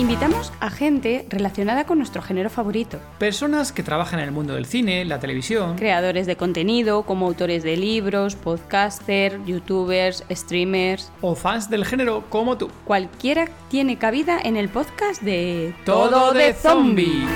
[0.00, 3.00] Invitamos a gente relacionada con nuestro género favorito.
[3.18, 5.74] Personas que trabajan en el mundo del cine, la televisión.
[5.74, 11.10] Creadores de contenido, como autores de libros, podcasters, youtubers, streamers.
[11.20, 12.70] O fans del género como tú.
[12.84, 17.26] Cualquiera tiene cabida en el podcast de Todo de Zombie.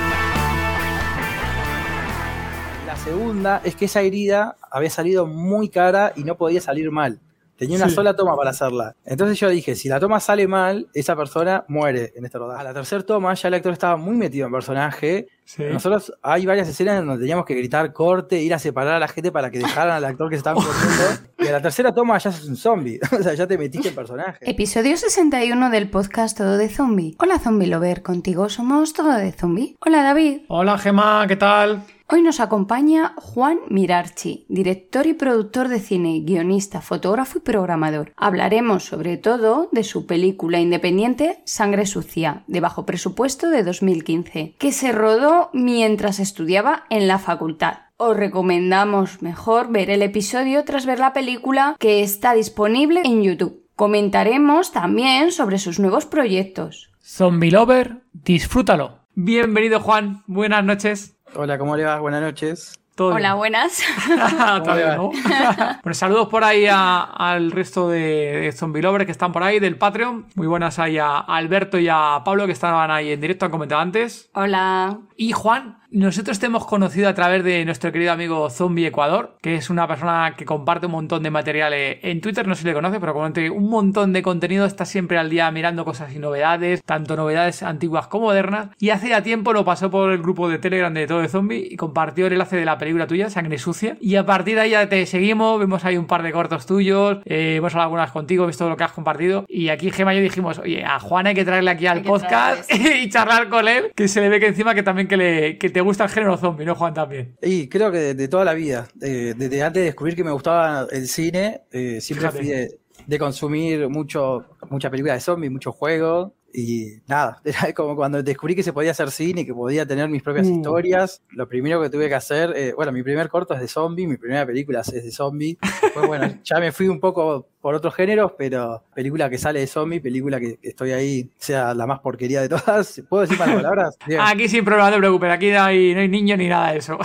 [2.87, 7.19] La segunda es que esa herida había salido muy cara y no podía salir mal.
[7.63, 7.95] Tenía una Sí.
[7.95, 8.93] sola toma para hacerla.
[9.05, 12.59] Entonces yo dije, si la toma sale mal, esa persona muere en este rodaje.
[12.59, 15.27] A la tercera toma ya el actor estaba muy metido en personaje.
[15.45, 15.63] Sí.
[15.71, 19.07] Nosotros hay varias escenas en donde teníamos que gritar corte, ir a separar a la
[19.07, 21.29] gente para que dejaran al actor que se estaba corriendo.
[21.39, 22.99] Y a la tercera toma ya sos un zombie.
[23.19, 24.37] o sea, ya te metiste en personaje.
[24.49, 27.15] Episodio 61 del podcast Todo de Zombie.
[27.19, 29.77] Hola Zombie Lover, contigo somos Todo de Zombie.
[29.85, 30.41] Hola David.
[30.49, 31.83] Hola Gema, ¿qué tal?
[32.13, 38.13] Hoy nos acompaña Juan Mirarchi, director y productor de cine, guionista, fotógrafo y programador.
[38.17, 44.71] Hablaremos sobre todo de su película independiente Sangre Sucia, de bajo presupuesto de 2015, que
[44.71, 47.79] se rodó mientras estudiaba en la facultad.
[47.97, 53.65] Os recomendamos mejor ver el episodio tras ver la película que está disponible en YouTube.
[53.75, 56.91] Comentaremos también sobre sus nuevos proyectos.
[57.01, 58.99] Zombie Lover, disfrútalo.
[59.15, 61.12] Bienvenido Juan, buenas noches.
[61.35, 61.99] Hola, ¿cómo le va?
[61.99, 62.79] Buenas noches.
[62.95, 63.17] ¿Todo bien?
[63.25, 63.81] Hola, buenas.
[65.83, 67.99] Bueno, saludos por ahí a- al resto de,
[68.41, 70.27] de Zombie Lovers que están por ahí, del Patreon.
[70.35, 73.81] Muy buenas ahí a Alberto y a Pablo que estaban ahí en directo, han comentado
[73.81, 74.29] antes.
[74.33, 74.99] Hola.
[75.17, 79.53] Y Juan, nosotros te hemos conocido a través de nuestro querido amigo Zombie Ecuador, que
[79.55, 82.73] es una persona que comparte un montón de materiales en Twitter, no sé si le
[82.73, 86.83] conoce, pero comparte un montón de contenido, está siempre al día mirando cosas y novedades,
[86.83, 88.69] tanto novedades antiguas como modernas.
[88.79, 91.67] Y hace ya tiempo lo pasó por el grupo de Telegram de Todo de Zombie
[91.69, 93.95] y compartió el enlace de la película tuya, Sangre Sucia.
[94.01, 97.19] Y a partir de ahí ya te seguimos, vemos ahí un par de cortos tuyos,
[97.25, 99.45] eh, hemos hablado algunas contigo, visto lo que has compartido.
[99.47, 102.71] Y aquí Gema y yo dijimos, oye, a Juan hay que traerle aquí al podcast
[102.73, 105.69] y charlar con él, que se le ve que encima que también que, le, que
[105.69, 106.93] te gusta el género zombie, ¿no, Juan?
[106.93, 107.35] También.
[107.41, 110.31] Y creo que de, de toda la vida, eh, desde antes de descubrir que me
[110.31, 112.37] gustaba el cine, eh, siempre Fíjate.
[112.37, 116.31] fui de, de consumir mucho, mucha película de zombies, muchos juegos.
[116.55, 120.07] Y nada, era como cuando descubrí que se podía hacer cine y que podía tener
[120.09, 120.55] mis propias Uh.
[120.57, 121.21] historias.
[121.29, 124.17] Lo primero que tuve que hacer, eh, bueno, mi primer corto es de zombie, mi
[124.17, 125.57] primera película es de zombie.
[125.93, 129.67] Pues bueno, ya me fui un poco por otros géneros, pero película que sale de
[129.67, 133.01] zombie, película que, que estoy ahí, sea la más porquería de todas.
[133.09, 133.97] ¿Puedo decir malas palabras?
[134.05, 134.21] Bien.
[134.21, 136.77] Aquí sin problema, no te preocupes, aquí no hay, no hay niños ni nada de
[136.79, 136.97] eso.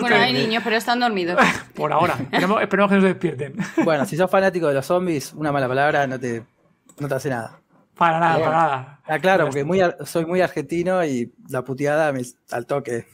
[0.00, 1.38] Bueno, hay niños, pero están dormidos.
[1.74, 3.54] Por ahora, esperemos, esperemos que no se despierten.
[3.84, 6.42] Bueno, si sos fanático de los zombies, una mala palabra no te,
[6.98, 7.60] no te hace nada.
[7.96, 9.00] Para nada, para nada.
[9.06, 13.06] Ah, claro, porque muy, soy muy argentino y la puteada me al toque.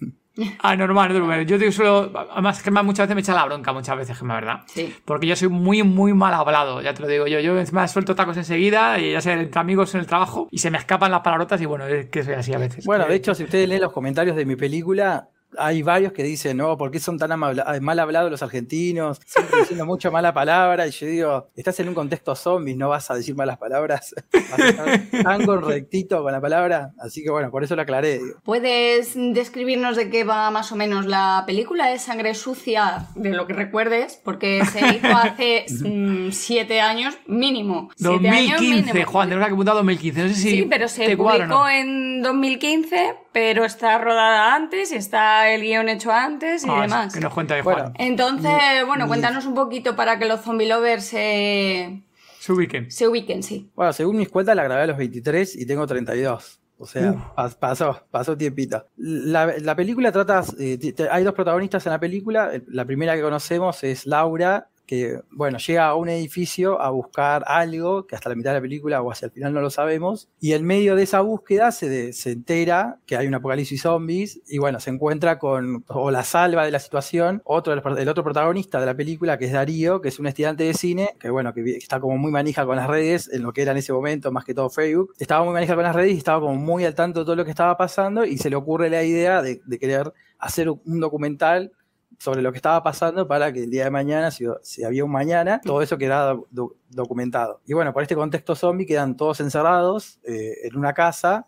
[0.60, 1.47] Ah, normal, no te preocupes.
[1.47, 2.10] Yo te suelo.
[2.32, 4.60] Además, Gemma muchas veces me echa la bronca, muchas veces, Gemma, ¿verdad?
[4.66, 4.94] Sí.
[5.04, 7.38] Porque yo soy muy, muy mal hablado, ya te lo digo yo.
[7.41, 10.70] Yo encima suelto tacos enseguida, y ya sea entre amigos en el trabajo, y se
[10.70, 12.87] me escapan las palabrotas, y bueno, es que soy así a veces.
[12.87, 16.56] Bueno, de hecho, si ustedes leen los comentarios de mi película, hay varios que dicen,
[16.56, 19.20] no, ¿por qué son tan amabla- mal hablados los argentinos?
[19.26, 20.86] Siempre diciendo mucha mala palabra.
[20.86, 24.14] Y yo digo, estás en un contexto zombies, no vas a decir malas palabras.
[24.32, 26.92] Vas a estar tan correctito con la palabra.
[26.98, 28.18] Así que bueno, por eso lo aclaré.
[28.18, 28.38] digo.
[28.44, 33.46] ¿Puedes describirnos de qué va más o menos la película de Sangre Sucia, de lo
[33.46, 34.20] que recuerdes?
[34.22, 37.90] Porque se hizo hace mm, siete años mínimo.
[37.96, 39.10] Siete años 2015, mínimo.
[39.10, 40.22] Juan, tenemos que apuntar 2015.
[40.22, 40.50] No sé si.
[40.50, 41.69] Sí, pero se publicó no.
[41.69, 47.15] en 2015, pero está rodada antes y está el guion hecho antes y Ah, demás.
[47.15, 47.81] Que nos cuenta Bueno.
[47.82, 47.93] Juan.
[47.98, 48.53] Entonces,
[48.87, 52.03] bueno, cuéntanos un poquito para que los zombie lovers se,
[52.41, 52.91] Se ubiquen.
[52.91, 53.70] se ubiquen, sí.
[53.75, 56.60] Bueno, según mis cuentas, la grabé a los 23 y tengo 32.
[56.78, 58.87] O sea, pasó, pasó tiempito.
[58.97, 60.78] La, la película trata, eh,
[61.12, 62.50] hay dos protagonistas en la película.
[62.53, 67.44] El- La primera que conocemos es Laura, que, bueno, llega a un edificio a buscar
[67.47, 70.29] algo, que hasta la mitad de la película o hacia el final no lo sabemos.
[70.39, 74.59] Y en medio de esa búsqueda se, se entera que hay un apocalipsis zombies y,
[74.59, 78.85] bueno, se encuentra con, o la salva de la situación, otro el otro protagonista de
[78.85, 81.99] la película, que es Darío, que es un estudiante de cine, que, bueno, que está
[81.99, 84.53] como muy manija con las redes, en lo que era en ese momento, más que
[84.53, 85.15] todo Facebook.
[85.19, 87.47] Estaba muy manija con las redes y estaba como muy al tanto de todo lo
[87.47, 91.73] que estaba pasando y se le ocurre la idea de, de querer hacer un documental
[92.22, 95.10] sobre lo que estaba pasando para que el día de mañana, si, si había un
[95.10, 97.60] mañana, todo eso quedara do- documentado.
[97.66, 101.46] Y bueno, por este contexto zombie quedan todos encerrados eh, en una casa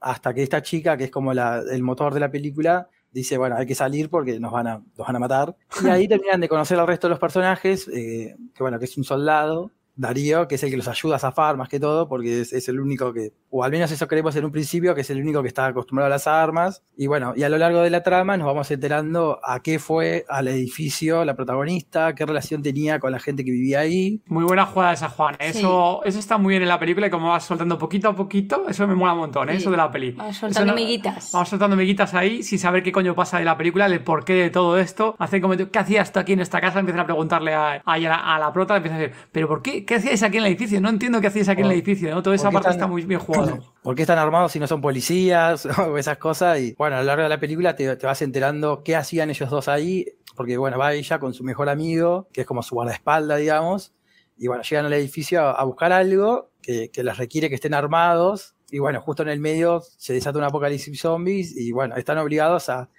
[0.00, 3.54] hasta que esta chica, que es como la- el motor de la película, dice, bueno,
[3.56, 5.54] hay que salir porque nos van a, nos van a matar.
[5.84, 8.96] Y ahí terminan de conocer al resto de los personajes, eh, que bueno, que es
[8.98, 12.40] un soldado, Darío, que es el que los ayuda a zafar más que todo, porque
[12.40, 15.20] es, el único que, o al menos eso creemos en un principio, que es el
[15.20, 16.82] único que está acostumbrado a las armas.
[16.96, 20.24] Y bueno, y a lo largo de la trama nos vamos enterando a qué fue
[20.28, 24.22] al edificio la protagonista, qué relación tenía con la gente que vivía ahí.
[24.26, 25.36] Muy buena jugada esa, Juan.
[25.38, 28.68] Eso, eso está muy bien en la película y como vas soltando poquito a poquito,
[28.68, 29.56] eso me mola un montón, ¿eh?
[29.56, 30.12] eso de la peli.
[30.12, 31.30] Vamos soltando miguitas.
[31.32, 34.50] Vamos soltando miguitas ahí sin saber qué coño pasa de la película, el porqué de
[34.50, 35.14] todo esto.
[35.18, 36.80] Hacen como, ¿qué hacías tú aquí en esta casa?
[36.80, 39.84] Empiezan a preguntarle a, a, la, a la prota, empiezan a decir, ¿pero por qué?
[39.84, 40.80] ¿Qué hacíais aquí en el edificio?
[40.80, 42.22] No entiendo qué hacéis aquí en el edificio, ¿no?
[42.22, 43.37] Toda esa parte está muy bien jugada.
[43.82, 46.60] ¿Por qué están armados si no son policías esas cosas?
[46.60, 49.68] Y bueno, a lo largo de la película te, vas enterando qué hacían ellos dos
[49.68, 50.06] ahí,
[50.36, 53.94] porque bueno, va ella con su mejor amigo, que es como su guardaespaldas, digamos,
[54.36, 58.78] y bueno, llegan al edificio a, buscar algo que, les requiere que estén armados, y
[58.78, 62.90] bueno, justo en el medio se desata un apocalipsis zombies, y bueno, están obligados a,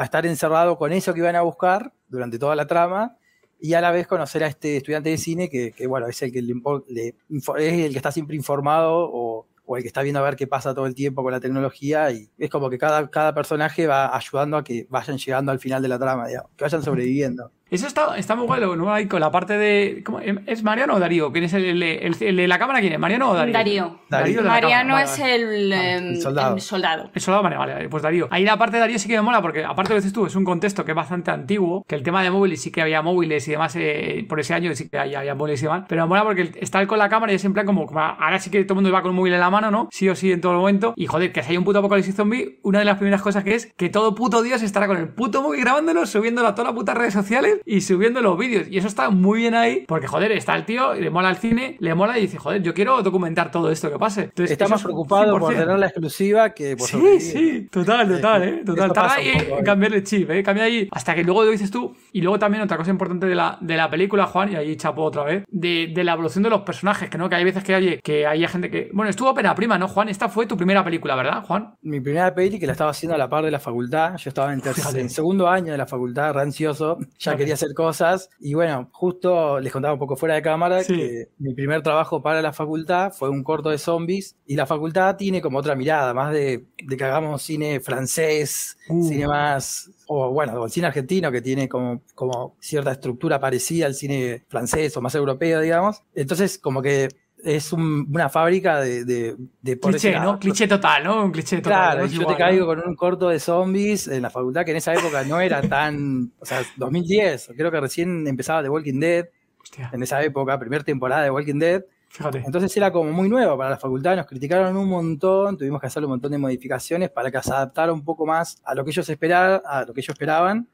[0.00, 3.16] estar encerrados con eso que iban a buscar durante toda la trama,
[3.58, 6.38] y a la vez conocer a este estudiante de cine que, bueno, es el que,
[6.38, 10.46] es el que está siempre informado o, o, el que está viendo a ver qué
[10.46, 14.16] pasa todo el tiempo con la tecnología y es como que cada, cada personaje va
[14.16, 17.50] ayudando a que vayan llegando al final de la trama, digamos, que vayan sobreviviendo.
[17.68, 18.94] Eso está, está muy guay, ¿no?
[18.94, 20.02] Ahí con la parte de.
[20.04, 20.20] ¿cómo?
[20.20, 21.32] ¿Es Mariano o Darío?
[21.32, 22.78] ¿Quién es el, el, de la cámara?
[22.78, 22.98] ¿Quién es?
[23.00, 23.52] ¿Mariano o Darío?
[23.52, 24.00] Darío.
[24.08, 26.54] Darío Mariano es el, el, soldado.
[26.54, 27.10] el, soldado.
[27.12, 27.88] El soldado, vale, vale.
[27.88, 28.28] Pues Darío.
[28.30, 30.12] Ahí la parte de Darío sí que me mola porque, aparte de lo que dices
[30.12, 32.82] tú, es un contexto que es bastante antiguo, que el tema de móviles sí que
[32.82, 35.86] había móviles y demás eh, por ese año sí que había, móviles y demás.
[35.88, 38.38] Pero me mola porque está él con la cámara y es en plan como, Ahora
[38.38, 39.88] sí que todo el mundo va con un móvil en la mano, ¿no?
[39.90, 40.94] Sí o sí en todo momento.
[40.96, 43.56] Y joder, que si hay un puto apocalipsis zombie, una de las primeras cosas que
[43.56, 46.76] es que todo puto Dios estará con el puto móvil grabándolo, subiéndolo a todas las
[46.76, 48.68] putas redes sociales y subiéndolo vídeos.
[48.70, 51.76] Y eso está muy bien ahí, porque joder, está el tío, le mola el cine,
[51.80, 54.22] le mola y dice, joder, yo quiero documentar todo esto que pase.
[54.24, 58.62] Entonces, está más preocupado por tener la exclusiva que por Sí, sí, total, total, eh.
[58.64, 58.92] Total.
[58.92, 60.42] Tarda ahí en cambiar el chip, eh.
[60.42, 60.88] Cambia ahí.
[60.90, 61.94] Hasta que luego lo dices tú.
[62.12, 65.02] Y luego también otra cosa importante de la, de la película, Juan, y ahí chapo
[65.02, 67.74] otra vez, de, de la evolución de los personajes, que no, que hay veces que
[67.74, 68.90] hay, que hay gente que.
[68.92, 70.08] Bueno, estuvo pena prima, ¿no, Juan?
[70.08, 71.74] Esta fue tu primera película, ¿verdad, Juan?
[71.82, 74.16] Mi primera peli que la estaba haciendo a la par de la facultad.
[74.16, 74.62] Yo estaba en,
[74.94, 76.98] en segundo año de la facultad, rancioso.
[77.18, 78.28] Ya quería hacer cosas.
[78.40, 82.42] Y bueno, justo les contaba un poco fuera de cámara que mi primer trabajo para
[82.42, 86.32] la facultad fue un corto de zombies y la facultad tiene como otra mirada, más
[86.32, 89.02] de, que hagamos cine francés, uh.
[89.02, 93.94] cine más, o bueno, el cine argentino que tiene como, como cierta estructura parecida al
[93.94, 96.02] cine francés o más europeo, digamos.
[96.14, 97.08] Entonces, como que
[97.46, 100.36] es una fábrica de, de, cliché, ¿no?
[100.36, 101.24] Cliché total, ¿no?
[101.24, 101.94] Un cliché total.
[101.94, 104.92] Claro, yo te caigo con un corto de zombies en la facultad que en esa
[104.92, 106.32] época no era tan.
[106.40, 109.26] O sea, 2010, creo que recién empezaba The Walking Dead.
[109.62, 109.90] Hostia.
[109.92, 111.84] En esa época, primera temporada de Walking Dead.
[112.08, 112.42] Fíjate.
[112.44, 116.02] Entonces era como muy nuevo para la facultad, nos criticaron un montón, tuvimos que hacer
[116.02, 119.08] un montón de modificaciones para que se adaptara un poco más a lo que ellos
[119.08, 120.68] esperaban, a lo que ellos esperaban.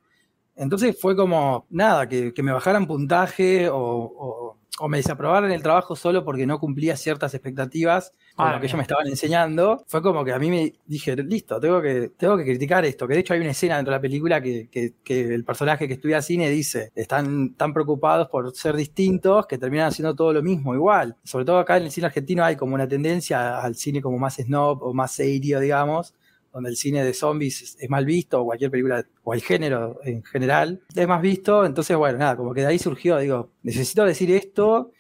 [0.57, 6.25] Entonces fue como, nada, que, me bajaran puntaje o o me desaprobaron el trabajo solo
[6.25, 10.33] porque no cumplía ciertas expectativas con lo que ellos me estaban enseñando, fue como que
[10.33, 13.07] a mí me dije, listo, tengo que, tengo que criticar esto.
[13.07, 15.95] Que de hecho hay una escena dentro de la película que, que, el personaje que
[15.95, 20.75] estudia cine dice, están tan preocupados por ser distintos que terminan haciendo todo lo mismo
[20.75, 21.17] igual.
[21.23, 24.37] Sobre todo acá en el cine argentino hay como una tendencia al cine como más
[24.37, 26.15] snob o más serio, digamos,
[26.53, 30.23] donde el cine de zombies es mal visto, o cualquier película, o el género en
[30.23, 31.65] general, es más visto.
[31.65, 34.93] Entonces, bueno, nada, como que de ahí surgió, digo, necesito decir esto,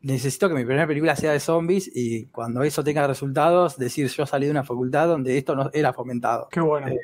[0.00, 4.26] necesito que mi primera película sea de zombies y cuando eso tenga resultados, decir yo
[4.26, 6.48] salí de una facultad donde esto no era fomentado.
[6.50, 6.88] Qué bueno.
[6.88, 6.98] Eh,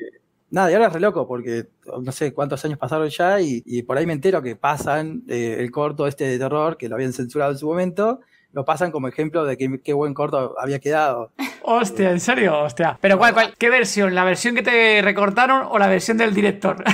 [0.49, 1.67] nada, y ahora es re loco porque
[2.01, 5.71] no sé cuántos años pasaron ya y, por ahí me entero que pasan eh, el
[5.71, 8.21] corto este de terror, que lo habían censurado en su momento,
[8.55, 11.31] lo pasan como ejemplo de que, qué buen corto había quedado.
[11.61, 12.57] Hostia, ¿en serio?
[12.57, 12.97] Hostia.
[13.01, 13.53] ¿Pero cuál, cuál?
[13.57, 14.15] ¿Qué versión?
[14.15, 16.81] ¿La versión que te recortaron o la versión del director?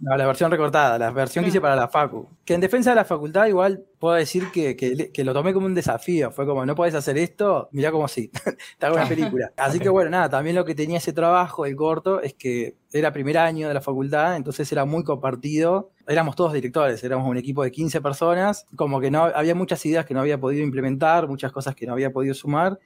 [0.00, 2.28] No, la versión recortada, la versión que hice para la Facu.
[2.44, 5.74] Que en defensa de la facultad igual puedo decir que, que, lo tomé como un
[5.74, 6.30] desafío.
[6.30, 8.30] Fue como, no podés hacer esto, mirá como sí,
[8.78, 9.50] te hago una película.
[9.56, 13.12] Así que bueno, nada, también lo que tenía ese trabajo, el corto, es que era
[13.12, 15.90] primer año de la facultad, entonces era muy compartido.
[16.08, 18.66] Éramos todos directores, éramos un equipo de 15 personas.
[18.74, 21.92] Como que no había muchas ideas que no había podido implementar, muchas cosas que no
[21.92, 22.78] había podido sumar.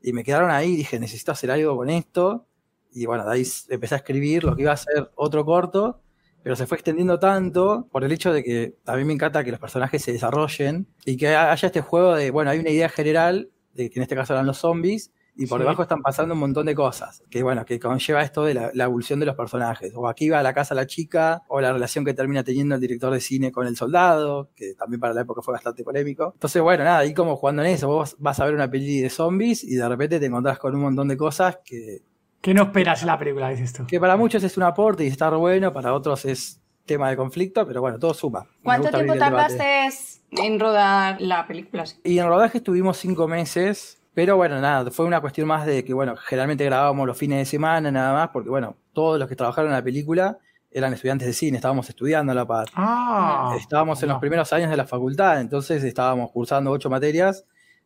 [0.00, 2.46] Y me quedaron ahí, dije, necesito hacer algo con esto.
[2.92, 6.00] Y bueno, de ahí empecé a escribir lo que iba a ser otro corto
[6.42, 9.50] pero se fue extendiendo tanto por el hecho de que a mí me encanta que
[9.50, 13.50] los personajes se desarrollen y que haya este juego de, bueno, hay una idea general,
[13.74, 16.66] de que en este caso eran los zombies, y por debajo están pasando un montón
[16.66, 19.92] de cosas, que bueno, que conlleva esto de la, evolución de los personajes.
[19.94, 22.80] O aquí va a la casa la chica, o la relación que termina teniendo el
[22.80, 26.32] director de cine con el soldado, que también para la época fue bastante polémico.
[26.34, 29.10] Entonces, bueno, nada, ahí como jugando en eso, vos vas a ver una peli de
[29.10, 32.02] zombies y de repente te encontrás con un montón de cosas que
[32.40, 33.86] ¿Qué no esperas en la película, dices tú?
[33.86, 37.66] Que para muchos es un aporte y estar bueno, para otros es tema de conflicto,
[37.66, 38.46] pero bueno, todo suma.
[38.62, 39.88] ¿Cuánto tiempo tardaste
[40.30, 41.84] en rodar la película?
[42.04, 45.94] Y en rodaje estuvimos cinco meses, pero bueno, nada, fue una cuestión más de que,
[45.94, 49.70] bueno, generalmente grabábamos los fines de semana nada más, porque bueno, todos los que trabajaron
[49.70, 50.38] en la película
[50.72, 52.66] eran estudiantes de cine, estábamos estudiando a la par.
[52.74, 53.54] Ah.
[53.60, 57.44] Estábamos en los primeros años de la facultad, entonces estábamos cursando ocho materias,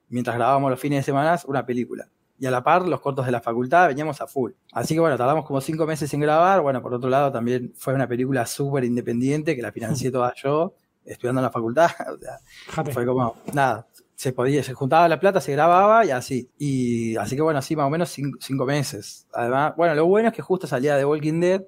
[0.08, 2.08] mientras grabábamos los fines de semana una película.
[2.38, 4.52] Y a la par, los cortos de la facultad veníamos a full.
[4.72, 6.62] Así que bueno, tardamos como cinco meses en grabar.
[6.62, 10.72] Bueno, por otro lado, también fue una película súper independiente que la financié toda yo,
[11.04, 11.90] estudiando en la facultad.
[12.08, 13.86] O sea, fue como, nada,
[14.22, 16.48] se podía, se juntaba la plata, se grababa y así.
[16.56, 19.26] Y así que bueno, así más o menos cinco, cinco meses.
[19.34, 21.62] Además, bueno, lo bueno es que justo salía de Walking Dead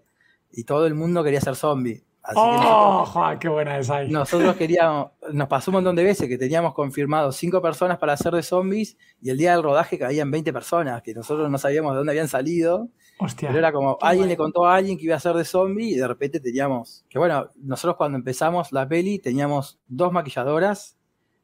[0.53, 2.05] y todo el mundo quería ser zombie.
[2.23, 2.55] Así que ¡Oh!
[2.55, 4.09] nosotros, joder, ¡Qué buena es ahí!
[4.09, 8.33] nosotros queríamos, nos pasó un montón de veces que teníamos confirmado cinco personas para hacer
[8.33, 11.97] de zombies y el día del rodaje caían 20 personas, que nosotros no sabíamos de
[11.99, 12.89] dónde habían salido.
[13.19, 13.49] Hostia.
[13.49, 14.31] Pero era como, alguien bueno.
[14.31, 17.19] le contó a alguien que iba a ser de zombie y de repente teníamos, que
[17.19, 20.94] bueno, nosotros cuando empezamos la peli teníamos dos maquilladoras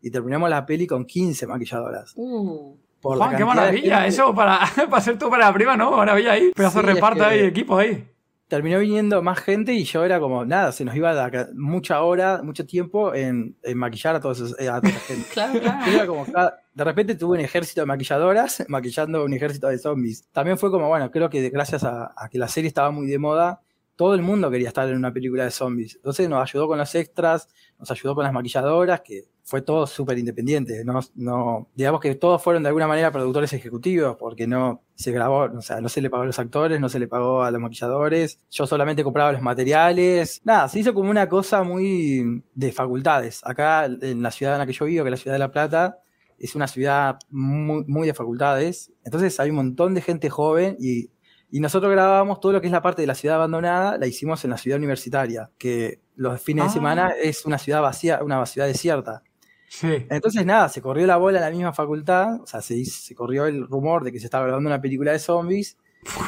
[0.03, 2.13] y terminamos la peli con 15 maquilladoras.
[2.17, 4.07] Uh, Por la Juan, qué de maravilla.
[4.07, 5.91] Eso para, para ser tú para la prima, ¿no?
[5.97, 6.51] Maravilla ahí.
[6.55, 8.07] Pedazo Sí, de reparto ahí, equipo ahí.
[8.49, 12.41] Terminó viniendo más gente y yo era como, nada, se nos iba la mucha hora,
[12.43, 15.29] mucho tiempo en, en maquillar a, todos esos- eh, a toda esa gente.
[15.33, 15.87] claro, claro.
[15.93, 20.27] Era como cada- de repente tuve un ejército de maquilladoras maquillando un ejército de zombies.
[20.33, 23.19] También fue como, bueno, creo que gracias a, a que la serie estaba muy de
[23.19, 23.61] moda,
[23.95, 25.95] todo el mundo quería estar en una película de zombies.
[25.97, 27.47] Entonces nos ayudó con los extras,
[27.79, 30.85] nos ayudó con las maquilladoras, que fue todo súper independiente.
[30.85, 35.51] No, no, digamos que todos fueron de alguna manera productores ejecutivos, porque no se grabó,
[35.53, 37.61] o sea, no se le pagó a los actores, no se le pagó a los
[37.61, 38.39] maquilladores.
[38.49, 40.41] Yo solamente compraba los materiales.
[40.45, 43.41] Nada, se hizo como una cosa muy de facultades.
[43.43, 45.51] Acá en la ciudad en la que yo vivo, que es la ciudad de La
[45.51, 45.99] Plata,
[46.39, 48.93] es una ciudad muy, muy de facultades.
[49.05, 51.11] Entonces hay un montón de gente joven y,
[51.51, 54.45] y nosotros grabábamos todo lo que es la parte de la ciudad abandonada, la hicimos
[54.45, 56.69] en la ciudad universitaria, que los fines Ah.
[56.69, 59.25] de semana es una ciudad vacía, una ciudad desierta.
[59.73, 60.05] Sí.
[60.11, 63.47] Entonces, nada, se corrió la bola en la misma facultad, o sea, se, se corrió
[63.47, 65.77] el rumor de que se estaba grabando una película de zombies,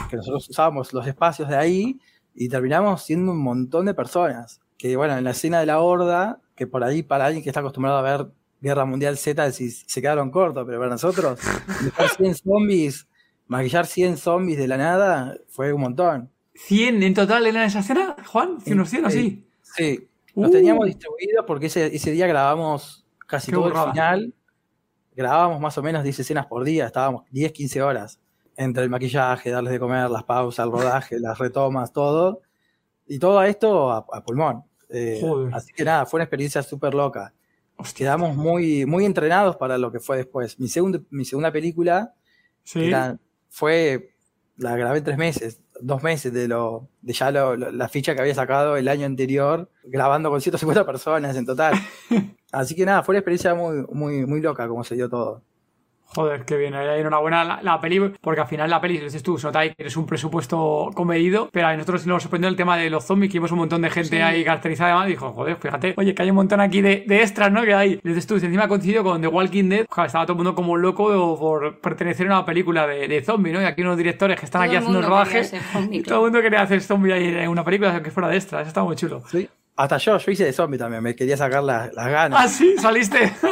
[0.08, 1.98] que nosotros usábamos los espacios de ahí
[2.36, 4.60] y terminamos siendo un montón de personas.
[4.78, 7.58] Que bueno, en la escena de la horda, que por ahí para alguien que está
[7.60, 8.28] acostumbrado a ver
[8.60, 13.08] Guerra Mundial Z, se quedaron cortos, pero para nosotros, maquillar 100 zombies,
[13.48, 16.30] maquillar 100 zombies de la nada, fue un montón.
[16.54, 18.60] ¿100 en total en esa escena, Juan?
[18.60, 19.44] ¿100 unos 100 o sí?
[19.62, 20.52] Sí, los Uh.
[20.52, 23.01] teníamos distribuidos porque ese, ese día grabamos
[23.32, 24.34] casi Qué todo el final.
[25.14, 28.20] Grabábamos más o menos 10 escenas por día, estábamos 10, 15 horas.
[28.56, 32.42] Entre el maquillaje, darles de comer, las pausas, el rodaje, las retomas, todo.
[33.06, 34.64] Y todo esto a, a pulmón.
[34.90, 35.22] Eh,
[35.54, 37.32] así que nada, fue una experiencia súper loca.
[37.76, 38.04] Hostia.
[38.04, 40.60] Quedamos muy, muy entrenados para lo que fue después.
[40.60, 42.12] Mi, segundo, mi segunda película
[42.62, 42.84] Sí.
[42.88, 44.14] era- fue,
[44.56, 48.14] la grabé en tres meses, dos meses de lo de ya lo- lo- la ficha
[48.14, 51.74] que había sacado el año anterior, grabando con 150 personas en total.
[52.52, 55.42] Así que nada, fue una experiencia muy, muy, muy loca como se dio todo.
[56.14, 56.74] Joder, qué bien.
[56.74, 59.74] Ahí enhorabuena la, la peli, porque al final la peli, dices tú, se nota que
[59.78, 63.38] eres un presupuesto comedido, pero a nosotros nos sorprendió el tema de los zombies, que
[63.38, 64.22] vimos un montón de gente Sí.
[64.22, 67.22] ahí caracterizada además, y dijo, joder, fíjate, oye, que hay un montón aquí de, de
[67.22, 67.62] extras, ¿no?
[67.62, 68.00] Que hay.
[68.04, 70.54] Dices tú, si encima ha coincidido con The Walking Dead, joder, estaba todo el mundo
[70.54, 73.62] como loco por pertenecer a una película de, de zombies, ¿no?
[73.62, 75.54] Y aquí unos directores que están Todo aquí haciendo rodajes,
[75.90, 78.62] y todo el mundo quería hacer zombie ahí en una película que fuera de extras,
[78.62, 79.22] eso está muy chulo.
[79.28, 79.48] Sí.
[79.74, 82.38] Hasta yo, yo hice de zombie también, me quería sacar la- las ganas.
[82.44, 83.32] Ah, sí, saliste.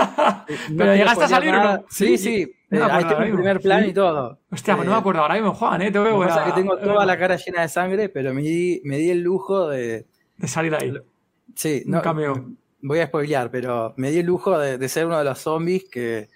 [0.70, 1.84] No pero llegaste a salir no?
[1.88, 2.52] Sí, sí.
[2.70, 3.90] No Eh, ahí tengo el primer plan Sí.
[3.90, 4.38] y todo.
[4.50, 5.90] Hostia, pues no Eh, me acuerdo ahora mismo, Juan, ¿eh?
[5.90, 8.98] Te veo pasa que tengo toda la cara llena de sangre, pero me di, me
[8.98, 10.06] di el lujo de.
[10.36, 10.92] De salir ahí.
[11.54, 12.44] Sí, Un no, cameo.
[12.82, 15.84] voy a spoilear, pero me di el lujo de, de ser uno de los zombies
[15.90, 16.28] que.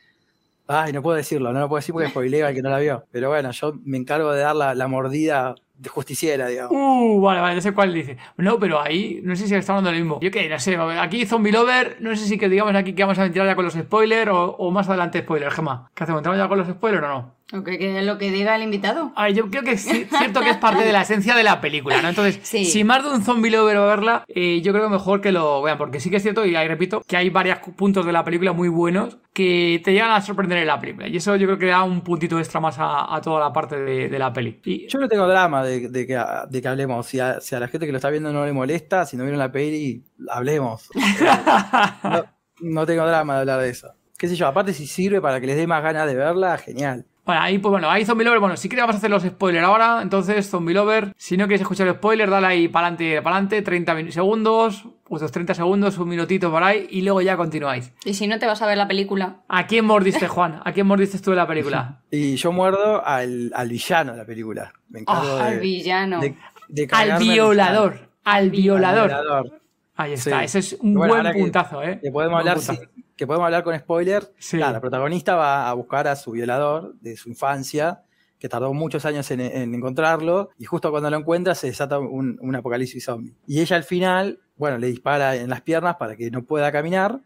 [0.66, 3.04] Ay, no puedo decirlo, no lo puedo decir porque spoileo al que no la vio.
[3.12, 6.72] Pero bueno, yo me encargo de dar la, la mordida de justiciera, digamos.
[6.72, 8.16] Uh, vale, vale, no sé cuál dice.
[8.36, 10.20] No, pero ahí, no sé si está hablando de lo mismo.
[10.20, 13.18] Yo qué, no sé, aquí Zombie Lover, no sé si que digamos aquí que vamos
[13.18, 15.90] a entrar ya con los spoilers o, o más adelante spoilers, Gemma.
[15.94, 16.20] ¿Qué hacemos?
[16.20, 17.33] ¿Entramos ya con los spoilers o no?
[17.52, 19.12] ¿O que, que lo que diga el invitado?
[19.14, 21.42] A ver, yo creo que es ci- cierto que es parte de la esencia de
[21.42, 22.08] la película, ¿no?
[22.08, 22.64] Entonces, Sí.
[22.64, 25.30] si más de un zombie lover va a verla, eh, yo creo que mejor que
[25.30, 28.12] lo vean, porque sí que es cierto, y ahí repito, que hay varios puntos de
[28.12, 31.06] la película muy buenos que te llegan a sorprender en la película.
[31.06, 33.76] Y eso yo creo que da un puntito extra más a, a toda la parte
[33.78, 34.60] de, de la peli.
[34.64, 37.06] Y, Yo no tengo drama de, de que, de que hablemos.
[37.06, 39.22] Si a, si a la gente que lo está viendo no le molesta, si no
[39.24, 40.88] vieron la peli, hablemos.
[42.02, 42.24] No,
[42.60, 43.92] no tengo drama de hablar de eso.
[44.16, 47.04] Qué sé yo, aparte si sirve para que les dé más ganas de verla, genial.
[47.24, 49.64] Bueno, ahí pues bueno, ahí Zombie Lover, bueno, si quieres vamos a hacer los spoilers
[49.64, 53.36] ahora, entonces Zombie Lover, si no quieres escuchar el spoiler, dale ahí para adelante, para
[53.36, 57.92] adelante, 30 min- segundos, vuestros 30 segundos, un minutito por ahí y luego ya continuáis.
[58.04, 59.36] Y si no te vas a ver la película.
[59.48, 60.60] ¿A quién mordiste, Juan?
[60.64, 62.00] ¿A quién mordiste tú de la película?
[62.10, 64.72] Y yo muerdo al, al villano de la película.
[64.90, 66.20] Me encargo Oh, de, al villano.
[66.20, 66.36] de-
[66.68, 68.10] de Al violador.
[68.24, 68.86] Al villano.
[68.86, 69.08] Al violador.
[69.08, 69.60] violador.
[69.96, 70.38] Ahí está.
[70.40, 70.44] Sí.
[70.44, 72.00] Ese es un Bueno, buen puntazo, ¿eh?
[72.02, 72.80] Que podemos, hablar puntazo.
[73.16, 74.32] Que podemos hablar con spoiler.
[74.38, 74.56] Sí.
[74.58, 78.02] Nada, la protagonista va a buscar a su violador de su infancia,
[78.38, 82.38] que tardó muchos años en, en encontrarlo, y justo cuando lo encuentra se desata un,
[82.40, 83.34] un apocalipsis zombie.
[83.46, 87.20] Y ella al final, bueno, le dispara en las piernas para que no pueda caminar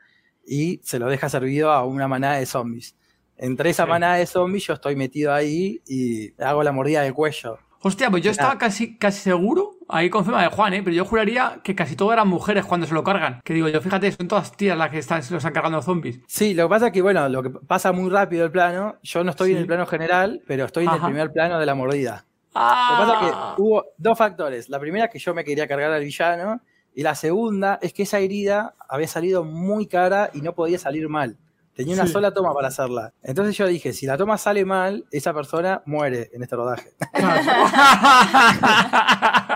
[0.46, 2.94] y se lo deja servido a una manada de zombies.
[3.36, 3.88] Entre esa Sí.
[3.90, 7.58] manada de zombies yo estoy metido ahí y hago la mordida del cuello.
[7.82, 10.82] Hostia, pues yo estaba casi, casi seguro, ahí confirma de Juan, ¿eh?
[10.82, 13.40] pero yo juraría que casi todo eran mujeres cuando se lo cargan.
[13.44, 16.20] Que digo yo, fíjate, son todas tías las que están, se lo están cargando zombies.
[16.26, 19.24] Sí, lo que pasa es que, bueno, lo que pasa muy rápido el plano, yo
[19.24, 19.52] no estoy Sí.
[19.54, 21.06] en el plano general, pero estoy en el Ajá.
[21.06, 22.24] primer plano de la mordida.
[22.54, 22.96] Lo que ¡Ah!
[22.98, 24.68] pasa es que hubo dos factores.
[24.68, 26.60] La primera es que yo me quería cargar al villano.
[26.94, 31.08] Y la segunda es que esa herida había salido muy cara y no podía salir
[31.08, 31.36] mal.
[31.74, 32.12] Tenía una Sí.
[32.12, 33.12] sola toma para hacerla.
[33.22, 36.90] Entonces yo dije, si la toma sale mal, esa persona muere en este rodaje.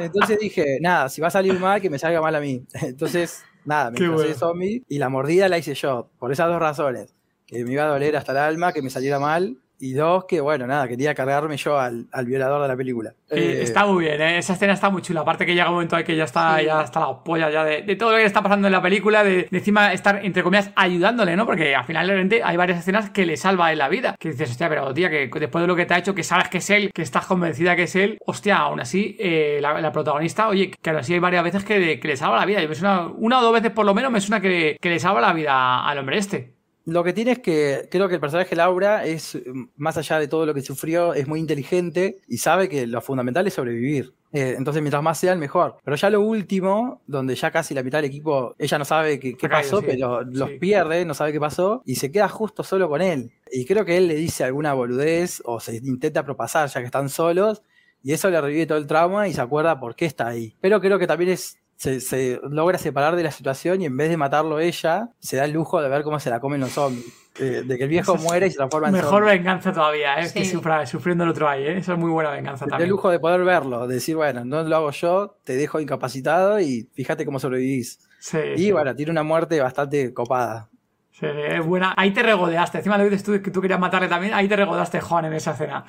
[0.00, 2.64] Entonces dije, nada, si va a salir mal, que me salga mal a mí.
[2.82, 4.34] Entonces, nada, me bueno.
[4.34, 6.10] zombie y la mordida la hice yo.
[6.18, 7.14] Por esas dos razones.
[7.46, 9.56] Que me iba a doler hasta el alma, que me saliera mal.
[9.78, 13.10] Y dos, que bueno, nada, quería cargarme yo al, al violador de la película.
[13.30, 14.38] Eh, Eh, está muy bien, ¿eh?
[14.38, 15.20] esa escena está muy chula.
[15.20, 16.64] Aparte que llega un momento ahí que ya está, Sí.
[16.64, 19.22] ya está la polla ya de, de todo lo que está pasando en la película,
[19.22, 21.44] de, de encima estar, entre comillas, ayudándole, ¿no?
[21.44, 24.16] Porque al final realmente hay varias escenas que le salva en la vida.
[24.18, 26.48] Que dices, hostia, pero tía, que después de lo que te ha hecho, que sabes
[26.48, 29.92] que es él, que estás convencida que es él, hostia, aún así, eh, la, la
[29.92, 32.62] protagonista, oye, que aún así hay varias veces que, que le salva la vida.
[32.62, 34.98] Y me suena, una o dos veces por lo menos me suena que, que le
[34.98, 36.55] salva la vida al hombre este.
[36.86, 40.28] Lo que tiene es que creo que el personaje Laura es, mm, más allá de
[40.28, 44.14] todo lo que sufrió, es muy inteligente y sabe que lo fundamental es sobrevivir.
[44.32, 45.78] Eh, entonces, mientras más sean, mejor.
[45.82, 49.36] Pero ya lo último, donde ya casi la mitad del equipo, ella no sabe qué,
[49.48, 49.86] pasó, sí.
[49.88, 50.58] pero los Sí.
[50.58, 53.32] pierde, no sabe qué pasó, y se queda justo solo con él.
[53.50, 57.08] Y creo que él le dice alguna boludez o se intenta propasar ya que están
[57.08, 57.62] solos,
[58.02, 60.54] y eso le revive todo el trauma y se acuerda por qué está ahí.
[60.60, 64.08] Pero creo que también es se, se logra separar de la situación y en vez
[64.08, 67.06] de matarlo ella, se da el lujo de ver cómo se la comen los zombies.
[67.38, 69.30] Eh, de que el viejo muere y se transforma en Mejor zombie.
[69.36, 70.26] venganza todavía, ¿eh?
[70.28, 70.38] Sí.
[70.38, 71.76] Que sufra, sufriendo el otro ahí, ¿eh?
[71.76, 72.90] Eso es muy buena venganza Se da el también.
[72.90, 76.88] lujo de poder verlo, de decir, bueno, no lo hago yo, te dejo incapacitado y
[76.94, 78.00] fíjate cómo sobrevivís.
[78.20, 78.72] Sí, Y sí.
[78.72, 80.70] bueno, tiene una muerte bastante copada.
[81.12, 81.92] Sí, es buena.
[81.98, 82.78] Ahí te regodeaste.
[82.78, 84.32] Encima lo dices tú que tú querías matarle también.
[84.32, 85.84] Ahí te regodeaste, Juan, en esa escena.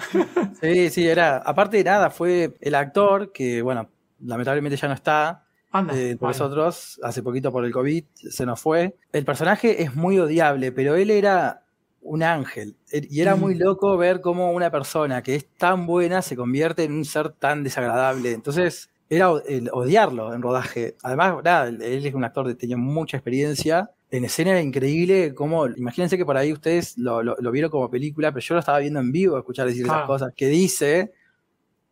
[0.62, 1.38] Sí, sí, era.
[1.38, 3.89] Aparte de nada, fue el actor que, bueno,
[4.21, 5.45] lamentablemente ya no está.
[5.77, 5.93] Anda.
[5.97, 8.95] eh, nosotros, hace poquito por el COVID, se nos fue.
[9.11, 11.63] El personaje es muy odiable, pero él era
[12.01, 12.75] un ángel.
[12.91, 13.59] Er- Y era muy Mm.
[13.59, 17.63] loco ver cómo una persona que es tan buena se convierte en un ser tan
[17.63, 18.31] desagradable.
[18.31, 20.95] Entonces, era el odiarlo en rodaje.
[21.03, 23.89] Además, nada, él es un actor que tenía mucha experiencia.
[24.11, 27.89] En escena era increíble cómo, imagínense que por ahí ustedes lo, lo- lo vieron como
[27.89, 31.11] película, pero yo lo estaba viendo en vivo, escuchar decir esas cosas que dice.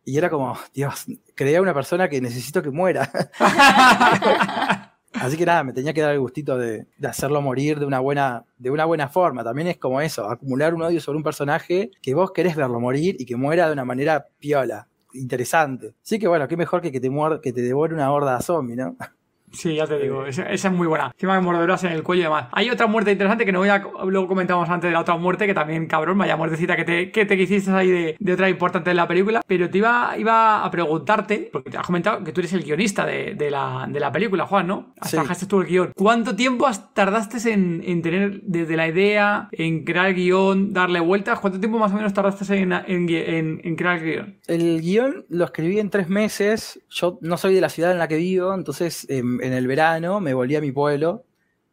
[0.04, 3.08] Y era como, Dios, creía una persona que necesito que muera.
[5.12, 8.00] Así que nada, me tenía que dar el gustito de, de hacerlo morir de una,
[8.00, 9.42] buena, de una buena forma.
[9.44, 13.16] También es como eso, acumular un odio sobre un personaje que vos querés verlo morir
[13.18, 15.94] y que muera de una manera piola, interesante.
[16.02, 18.42] Así que bueno, qué mejor que que te, muer- que te devore una horda de
[18.42, 18.96] zombies, ¿no?
[19.56, 21.10] Sí, ya te digo, esa, esa es muy buena.
[21.14, 22.46] Encima de mordeduras en el cuello y demás.
[22.52, 23.78] Hay otra muerte interesante que no voy a.
[24.06, 27.24] Luego comentamos antes de la otra muerte, que también, cabrón, vaya muertecita que te, que
[27.26, 29.40] te hiciste ahí de, de otra importante de la película.
[29.46, 33.06] Pero te iba, iba a preguntarte, porque te has comentado que tú eres el guionista
[33.06, 34.92] de, de la, de la película, Juan, ¿no?
[35.02, 35.10] Sí.
[35.12, 35.92] Trabajaste tú el guion.
[35.96, 41.00] ¿Cuánto tiempo has- tardaste en, en tener desde la idea, en crear el guion, darle
[41.00, 41.40] vueltas?
[41.40, 44.38] ¿Cuánto tiempo más o menos tardaste en, en, en- crear el guion?
[44.46, 46.80] El guion lo escribí en tres meses.
[46.90, 50.20] Yo no soy de la ciudad en la que vivo, entonces en, en el verano
[50.20, 51.24] me volví a mi pueblo.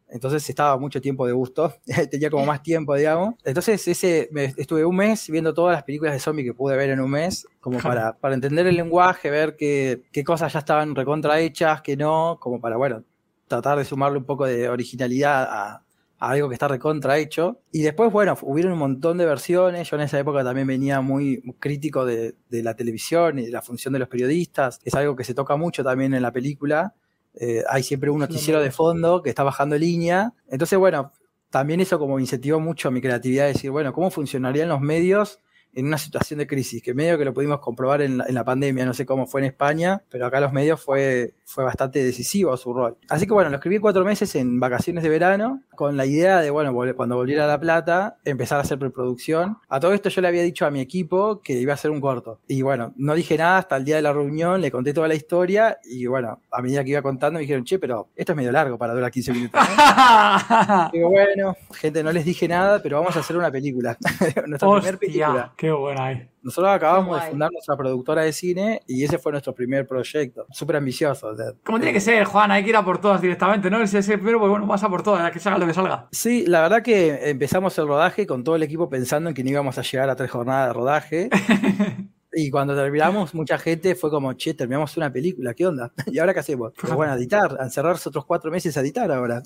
[0.08, 1.74] Entonces estaba mucho tiempo de gusto,
[2.10, 3.34] tenía como más tiempo, digamos.
[3.44, 6.90] Entonces ese, me- estuve un mes viendo todas las películas de zombie que pude ver
[6.90, 10.94] en un mes, como para, para entender el lenguaje, ver qué, qué cosas ya estaban
[10.94, 13.02] recontra hechas, qué no, como para, bueno,
[13.48, 15.82] tratar de sumarle un poco de originalidad a,
[16.18, 17.60] a algo que está recontra hecho.
[17.72, 19.90] Y después, bueno, hubieron un montón de versiones.
[19.90, 23.62] Yo en esa época también venía muy crítico de, de la televisión y de la
[23.62, 24.78] función de los periodistas.
[24.84, 26.94] Es algo que se toca mucho también en la película.
[27.34, 30.32] Eh, hay siempre un noticiero de fondo que está bajando línea.
[30.48, 31.12] Entonces, bueno,
[31.50, 35.40] también eso como incentivó mucho mi creatividad, decir, bueno, ¿cómo funcionarían los medios
[35.74, 36.82] en una situación de crisis?
[36.82, 39.40] Que medio que lo pudimos comprobar en la, en la pandemia, no sé cómo fue
[39.40, 42.96] en España, pero acá los medios fue, fue bastante decisivo su rol.
[43.08, 46.50] Así que bueno, lo escribí cuatro meses en vacaciones de verano, con la idea de,
[46.50, 49.58] bueno, cuando volviera a La Plata, empezar a hacer preproducción.
[49.68, 52.00] A todo esto yo le había dicho a mi equipo que iba a hacer un
[52.00, 52.40] corto.
[52.46, 55.14] Y bueno, no dije nada hasta el día de la reunión, le conté toda la
[55.14, 58.52] historia y bueno, a medida que iba contando me dijeron, che, pero esto es medio
[58.52, 59.60] largo para durar 15 minutos.
[60.92, 63.96] Digo, bueno, gente, no les dije nada, pero vamos a hacer una película.
[64.46, 65.52] Nuestra primera película.
[65.64, 66.28] Qué buena.
[66.42, 70.44] Nosotros acabamos de fundar nuestra productora de cine y ese fue nuestro primer proyecto.
[70.50, 71.30] Súper ambicioso.
[71.64, 73.80] Como tiene que ser, Juan, hay que ir a por todas directamente, ¿no?
[73.80, 76.06] Ese, ese primero, pues bueno, vas a por todas, que salga lo que salga.
[76.12, 79.48] Sí, la verdad que empezamos el rodaje con todo el equipo pensando en que no
[79.48, 81.30] íbamos a llegar a tres jornadas de rodaje.
[82.36, 85.92] Y cuando terminamos, mucha gente fue como, che, terminamos una película, ¿qué onda?
[86.06, 86.72] ¿Y ahora qué hacemos?
[86.78, 89.42] Pues bueno, editar, encerrarse otros cuatro meses a editar ahora.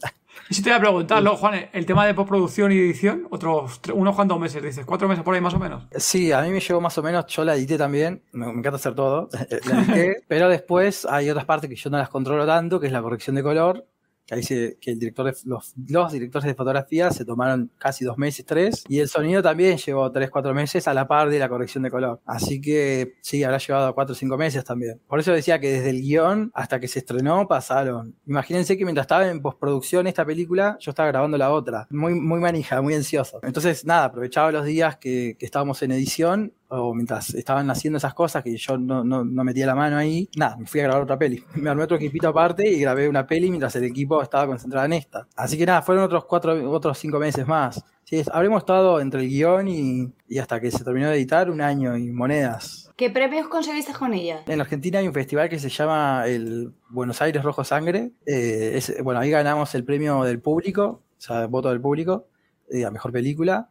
[0.49, 4.15] Y si te voy a preguntar, Juan, el tema de postproducción y edición, otros unos
[4.15, 5.85] cuantos meses, dices, cuatro meses por ahí más o menos.
[5.97, 8.95] Sí, a mí me llevó más o menos, yo la edité también, me, encanta hacer
[8.95, 12.87] todo, la edité, pero después hay otras partes que yo no las controlo tanto, que
[12.87, 13.85] es la corrección de color,
[14.31, 18.19] Ahí dice que el director de, los, los, directores de fotografía se tomaron casi dos
[18.19, 21.49] meses, tres, y el sonido también llevó tres, cuatro meses a la par de la
[21.49, 22.21] corrección de color.
[22.27, 25.01] Así que sí, habrá llevado cuatro o cinco meses también.
[25.07, 28.15] Por eso decía que desde el guion hasta que se estrenó pasaron.
[28.27, 31.87] Imagínense que mientras estaba en postproducción esta película, yo estaba grabando la otra.
[31.91, 33.41] Muy, muy manija, muy ansioso.
[33.43, 38.15] Entonces, nada, aprovechaba los días que, que estábamos en edición o mientras estaban haciendo esas
[38.15, 41.03] cosas que yo no, no, no, metía la mano ahí, nada, me fui a grabar
[41.03, 41.43] otra peli.
[41.55, 44.93] Me armé otro equipito aparte y grabé una peli mientras el equipo estaba concentrado en
[44.95, 45.27] esta.
[45.37, 47.83] Así que nada, fueron otros cuatro, otros cinco meses más.
[48.05, 51.61] Sí, habremos estado entre el guion y, y, hasta que se terminó de editar un
[51.61, 52.91] año y monedas.
[52.97, 54.43] ¿Qué premios conseguiste con ella?
[54.47, 58.13] En Argentina hay un festival que se llama el Buenos Aires Rojo Sangre.
[58.25, 62.29] Eh, es, bueno, ahí ganamos el premio del público, o sea, voto del público,
[62.71, 63.69] eh, a mejor película.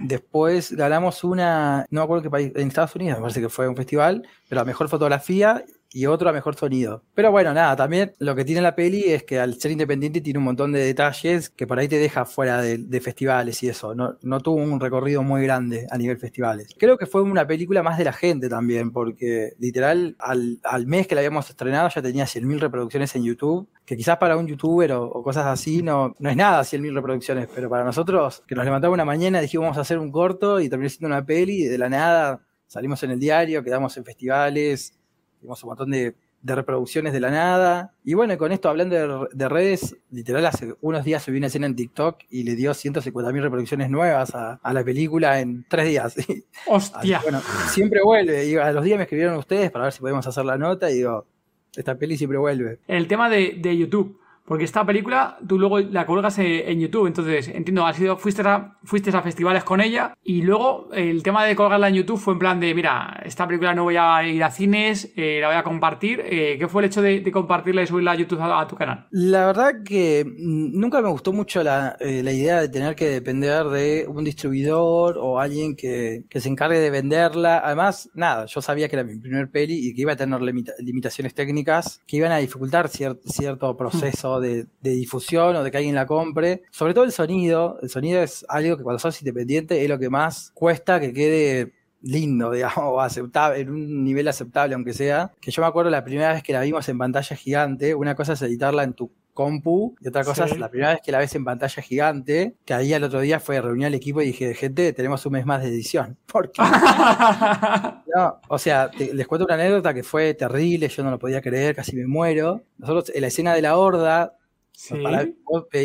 [0.00, 3.68] Después ganamos una, no me acuerdo qué país, en Estados Unidos, me parece que fue
[3.68, 7.02] un festival, pero a mejor fotografía y otro a mejor sonido.
[7.14, 10.38] Pero bueno, nada, también lo que tiene la peli es que al ser independiente tiene
[10.38, 13.94] un montón de detalles que por ahí te deja fuera de, festivales y eso.
[13.94, 16.74] No, no, tuvo un recorrido muy grande a nivel festivales.
[16.76, 21.06] Creo que fue una película más de la gente también, porque literal al, al mes
[21.06, 24.92] que la habíamos estrenado ya tenía 100.000 reproducciones en YouTube, que quizás para un youtuber
[24.92, 28.94] o, cosas así no, no es nada 100.000 reproducciones, pero para nosotros que nos levantamos
[28.94, 31.78] una mañana dijimos vamos a hacer un corto y terminó siendo una peli y de
[31.78, 34.97] la nada salimos en el diario, quedamos en festivales,
[35.40, 37.92] Tuvimos un montón de, reproducciones de la nada.
[38.04, 41.76] Y bueno, con esto hablando de, redes, literal, hace unos días subí una escena en
[41.76, 46.16] TikTok y le dio 150.000 reproducciones nuevas a, la película en tres días.
[46.66, 47.20] ¡Hostia!
[47.22, 48.46] bueno, siempre vuelve.
[48.46, 50.94] Y a los días me escribieron ustedes para ver si podemos hacer la nota y
[50.94, 51.26] digo,
[51.74, 52.78] esta peli siempre vuelve.
[52.86, 54.18] El tema de, de YouTube.
[54.48, 58.78] Porque esta película tú luego la colgas en YouTube, entonces entiendo, has sido, fuiste, a,
[58.82, 62.38] fuiste a festivales con ella y luego el tema de colgarla en YouTube fue en
[62.38, 65.62] plan de, mira, esta película no voy a ir a cines, eh, la voy a
[65.62, 66.22] compartir.
[66.24, 69.06] Eh, ¿Qué fue el hecho de, compartirla y subirla a YouTube a, tu canal?
[69.10, 73.06] La verdad que mm, nunca me gustó mucho la, eh, la, idea de tener que
[73.06, 77.58] depender de un distribuidor o alguien que, que, se encargue de venderla.
[77.58, 81.34] Además, nada, yo sabía que era mi primer peli y que iba a tener limitaciones
[81.34, 86.62] técnicas que iban a dificultar cierto proceso de, difusión o de que alguien la compre.
[86.70, 87.78] Sobre todo el sonido.
[87.82, 91.72] El sonido es algo que cuando sos independiente es lo que más cuesta que quede
[92.02, 95.32] lindo, digamos, o aceptable, en un nivel aceptable, aunque sea.
[95.40, 98.34] Que yo me acuerdo la primera vez que la vimos en pantalla gigante, una cosa
[98.34, 101.32] es editarla en tu compu y otra cosa es la primera vez que la ves
[101.36, 104.92] en pantalla gigante, que ahí el otro día fue reunir al equipo y dije, gente,
[104.92, 106.16] tenemos un mes más de edición.
[106.26, 106.60] porque
[108.16, 111.76] no, o sea, les cuento una anécdota que fue terrible, yo no lo podía creer,
[111.76, 112.64] casi me muero.
[112.78, 114.37] Nosotros en la escena de la horda,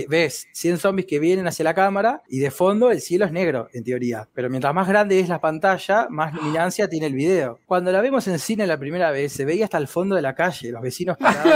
[0.07, 3.67] ves 100 zombies que vienen hacia la cámara y de fondo el cielo es negro,
[3.73, 4.29] en teoría.
[4.33, 7.59] Pero mientras más grande es la pantalla, más luminancia tiene el video.
[7.65, 10.35] Cuando la vemos en cine la primera vez, se veía hasta el fondo de la
[10.35, 11.53] calle, los vecinos parados.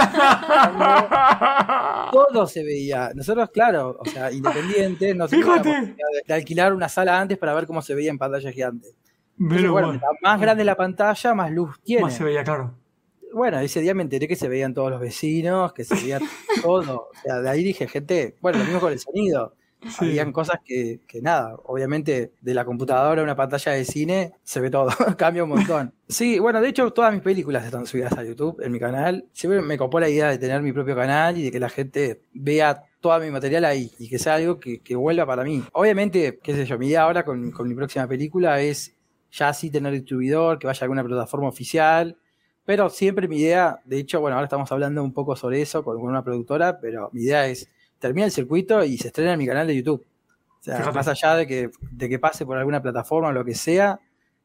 [2.12, 3.12] todo se veía.
[3.13, 5.95] Nosotros, claro, o sea, independientes, nos de,
[6.26, 8.88] de alquilar una sala antes para ver cómo se veía en pantalla gigante.
[9.50, 12.02] Pero bueno, más grande la pantalla, más luz tiene.
[12.02, 12.73] Más se veía, claro
[13.33, 16.19] bueno, ese día me enteré que se veían todos los vecinos, que se veía
[16.61, 17.09] todo.
[17.11, 19.53] O sea, de ahí dije, gente, bueno, lo mismo con el sonido.
[19.99, 24.59] Habían cosas que, que, nada, obviamente de la computadora a una pantalla de cine se
[24.59, 25.93] ve todo, cambia un montón.
[26.07, 29.25] Sí, bueno, de hecho todas mis películas están subidas a YouTube en mi canal.
[29.33, 32.21] Siempre me copó la idea de tener mi propio canal y de que la gente
[32.33, 35.63] vea todo mi material ahí y que sea algo que, que vuelva para mí.
[35.73, 38.95] Obviamente, qué sé yo, mi idea ahora con, con mi próxima película es
[39.31, 42.17] ya sí tener distribuidor, que vaya a alguna plataforma oficial
[42.67, 45.95] pero siempre mi idea, de hecho, bueno, ahora estamos hablando un poco sobre eso con,
[46.01, 49.67] una productora, pero mi idea es termina el circuito y se estrena en mi canal
[49.67, 50.06] de YouTube.
[50.60, 53.56] O sea, más allá de que, de que pase por alguna plataforma o lo que
[53.56, 54.01] sea,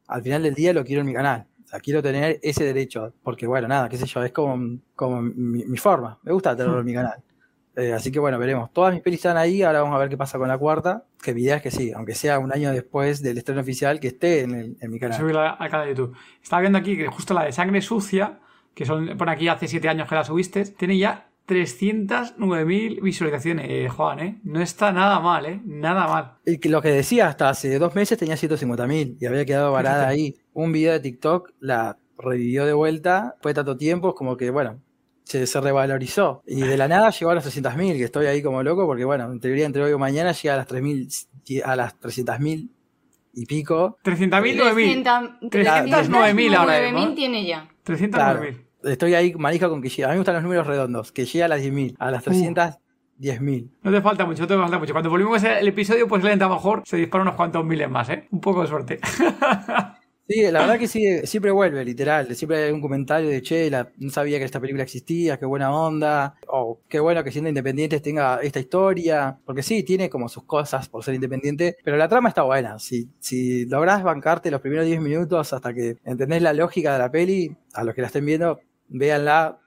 [0.07, 1.47] al final del día lo quiero en mi canal.
[1.65, 5.21] O sea, quiero tener ese derecho, porque bueno, nada, qué sé yo, es como, como
[5.21, 6.17] mi, forma.
[6.23, 7.21] Me gusta tenerlo en mi canal.
[7.75, 8.71] Eh, así que bueno, veremos.
[8.71, 11.05] Todas mis pelis están ahí, ahora vamos a ver qué pasa con la cuarta.
[11.21, 14.07] Que mi idea es que sí, aunque sea un año después del estreno oficial, que
[14.09, 15.19] esté en, el- en mi canal.
[15.19, 16.15] Subirla al canal de YouTube.
[16.41, 18.39] Estaba viendo aquí que justo la de Sangre Sucia,
[18.75, 23.89] que son por aquí hace 7 años que la subiste, tiene ya 309.000 visualizaciones, eh,
[23.89, 24.39] Juan, ¿eh?
[24.43, 25.61] No está nada mal, ¿eh?
[25.65, 26.33] Nada mal.
[26.45, 30.07] Y que lo que decía, hasta hace dos meses tenía 150.000 y había quedado varada
[30.07, 30.35] ahí.
[30.53, 34.79] Un video de TikTok la revivió de vuelta, de tanto tiempo, como que, bueno,
[35.23, 36.41] se, se revalorizó.
[36.45, 39.31] Y de la nada llegó a las 300.000, que estoy ahí como loco, porque, bueno,
[39.31, 42.69] en teoría entre hoy y mañana llega a las 3.000, a las 300.000
[43.35, 43.97] y pico.
[44.03, 45.39] 300.000, 9.000.
[45.49, 47.13] 309.000 ahora mismo, ¿eh?
[47.15, 47.67] tiene ya.
[47.85, 48.11] 309.000.
[48.11, 48.43] Claro.
[48.83, 50.07] Estoy ahí manija con que llega.
[50.07, 52.11] A mí me gustan los números redondos, que llega a las 10.000, a Uh.
[52.11, 53.69] las 310.000.
[53.81, 54.91] No te falta mucho, no te falta mucho.
[54.93, 58.09] Cuando volvimos el episodio, pues lenta a lo mejor se dispara unos cuantos miles más,
[58.09, 58.27] ¿eh?
[58.31, 58.99] Un poco de suerte.
[60.33, 62.35] Sí, la verdad que sí, siempre vuelve, literal.
[62.35, 66.35] Siempre hay un comentario de, che, no sabía que esta película existía, qué buena onda,
[66.47, 69.37] o qué bueno que siendo independientes tenga esta historia.
[69.45, 72.79] Porque sí, tiene como sus cosas por ser independiente, pero la trama está buena.
[72.79, 77.11] Si, si lográs bancarte los primeros 10 minutos hasta que entendés la lógica de la
[77.11, 79.59] peli, a los que la estén viendo, véanla.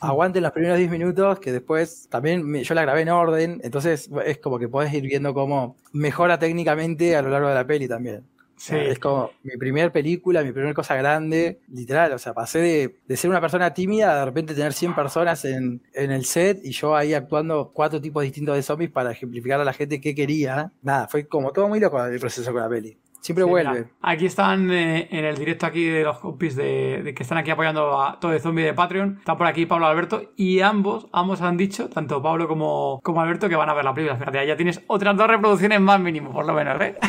[0.00, 4.38] Aguanten los primeros 10 minutos, que después también yo la grabé en orden, entonces es
[4.38, 8.24] como que podés ir viendo cómo mejora técnicamente a lo largo de la peli también.
[8.58, 8.74] Sí.
[8.76, 12.12] Es como mi primer película, mi primer cosa grande, literal.
[12.12, 15.44] O sea, pasé de, de ser una persona tímida a de repente tener 100 personas
[15.44, 19.60] en, en el set y yo ahí actuando cuatro tipos distintos de zombies para ejemplificar
[19.60, 20.72] a la gente qué quería.
[20.82, 22.98] Nada, fue como todo muy loco el proceso con la peli.
[23.20, 23.70] Siempre Sí, vuelve.
[23.72, 27.36] mira, aquí están eh, en el directo aquí de los compis de, de que están
[27.38, 29.16] aquí apoyando a todo el zombie de Patreon.
[29.18, 33.48] Está por aquí Pablo Alberto y ambos, ambos han dicho, tanto Pablo como, como Alberto,
[33.48, 34.16] que van a ver la película.
[34.18, 36.96] Fíjate, ya tienes otras dos reproducciones más mínimo, por lo menos, ¿eh?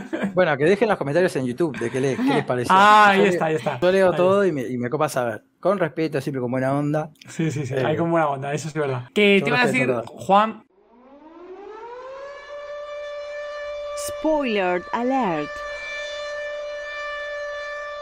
[0.34, 2.72] Bueno, que dejen los comentarios en YouTube de qué, le- qué les pareció.
[2.76, 3.80] Ah, ahí Yo está, leo- ahí está.
[3.80, 5.42] Yo leo Ahí todo y me, y me copa saber.
[5.58, 7.10] Con respeto, siempre con buena onda.
[7.28, 9.08] Sí, sí, sí, Eh, hay como buena onda, eso es verdad.
[9.12, 9.92] Que te iba a decir.
[10.06, 10.62] Juan,
[14.20, 15.48] Spoiler alert.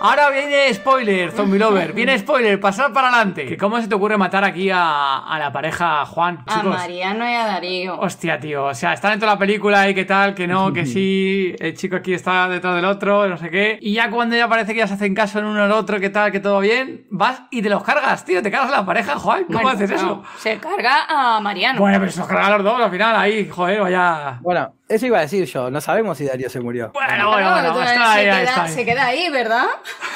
[0.00, 1.92] Ahora viene spoiler, Zombie Lover.
[1.92, 3.46] Viene spoiler, pasar para adelante.
[3.46, 6.44] Que ¿Cómo se te ocurre matar aquí a, a la pareja Juan?
[6.46, 6.62] A.
[6.62, 7.98] Mariano y a Darío.
[8.00, 8.66] Hostia, tío.
[8.66, 11.52] O sea, están en toda la película y qué tal, que no, que sí.
[11.60, 13.78] El chico aquí está detrás del otro, no sé qué.
[13.80, 16.10] Y ya cuando ya parece que ya se hacen caso en uno al otro, que
[16.10, 18.40] tal, que todo bien, vas y te los cargas, tío.
[18.42, 19.44] Te cargas a la pareja, Juan.
[19.44, 20.06] ¿Cómo Bueno, haces eso?
[20.06, 21.80] no, se carga a Mariano.
[21.80, 23.16] Bueno, pero se los cargan los dos al final.
[23.16, 24.38] Ahí, joder, vaya.
[24.42, 25.70] Bueno, eso iba a decir yo.
[25.70, 26.90] No sabemos si Darío se murió.
[26.92, 27.68] Bueno, bueno, bueno.
[27.68, 29.66] entonces Está ahí, se, ahí, queda, está se queda ahí, ¿verdad?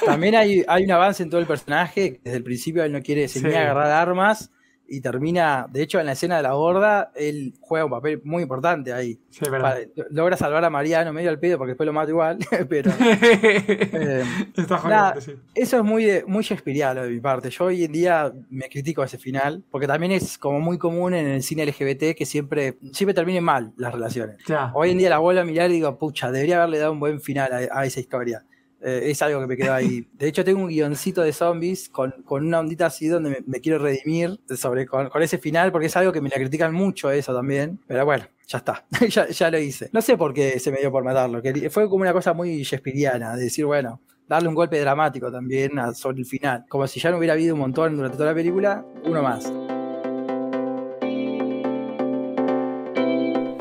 [0.04, 2.20] También hay, hay un avance en todo el personaje.
[2.24, 3.44] Desde el principio él no quiere se Sí.
[3.44, 4.50] niega a agarrar armas
[4.94, 8.42] y termina, de hecho, en la escena de la gorda, él juega un papel muy
[8.42, 9.18] importante ahí.
[9.30, 9.78] Sí, verdad.
[10.10, 14.22] Logra salvar a Mariano medio al pedo porque después lo mata igual, pero eh,
[14.56, 15.32] Está jodido, nada, sí.
[15.54, 17.50] eso es muy, de- muy Shakespeareano de mi parte.
[17.50, 21.26] Yo hoy en día me critico ese final porque también es como muy común en
[21.26, 24.36] el cine LGBT que siempre, siempre terminen mal las relaciones.
[24.46, 24.70] Ya.
[24.74, 27.20] Hoy en día la vuelvo a mirar y digo, pucha, debería haberle dado un buen
[27.20, 28.44] final a, a esa historia.
[28.84, 30.08] Eh, es algo que me quedó ahí.
[30.12, 33.78] De hecho, tengo un guioncito de zombies con, con una ondita así donde me, quiero
[33.78, 37.78] redimir sobre, con, ese final, porque es algo que me la critican mucho eso también.
[37.86, 38.84] Pero bueno, ya está.
[39.08, 39.88] ya, ya lo hice.
[39.92, 41.40] No sé por qué se me dio por matarlo.
[41.40, 45.72] que fue como una cosa muy shakespeariana, de decir, bueno, darle un golpe dramático también
[45.94, 46.64] sobre el final.
[46.68, 49.52] Como si ya no hubiera habido un montón durante toda la película, uno más.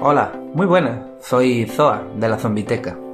[0.04, 1.00] Hola, muy buenas.
[1.20, 3.11] Soy Zoa de la Zombiteca.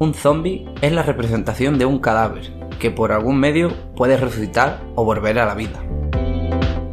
[0.00, 5.04] Un zombie es la representación de un cadáver que por algún medio puede resucitar o
[5.04, 5.82] volver a la vida.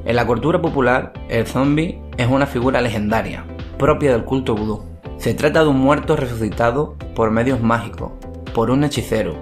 [0.05, 3.45] En la cultura popular, el zombie es una figura legendaria,
[3.77, 4.85] propia del culto vudú.
[5.17, 8.11] Se trata de un muerto resucitado por medios mágicos,
[8.55, 9.35] por un hechicero,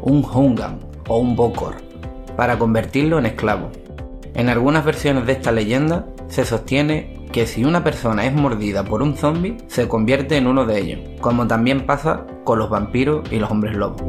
[0.00, 1.74] un hungan o un bokor,
[2.38, 3.68] para convertirlo en esclavo.
[4.32, 9.02] En algunas versiones de esta leyenda se sostiene que si una persona es mordida por
[9.02, 12.24] un zombie, se convierte en uno de ellos, como también pasa
[12.58, 14.02] los vampiros y los hombres lobos.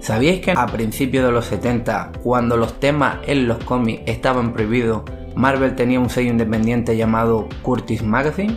[0.00, 5.02] ¿Sabíais que a principios de los 70, cuando los temas en los cómics estaban prohibidos,
[5.36, 8.56] Marvel tenía un sello independiente llamado Curtis Magazine?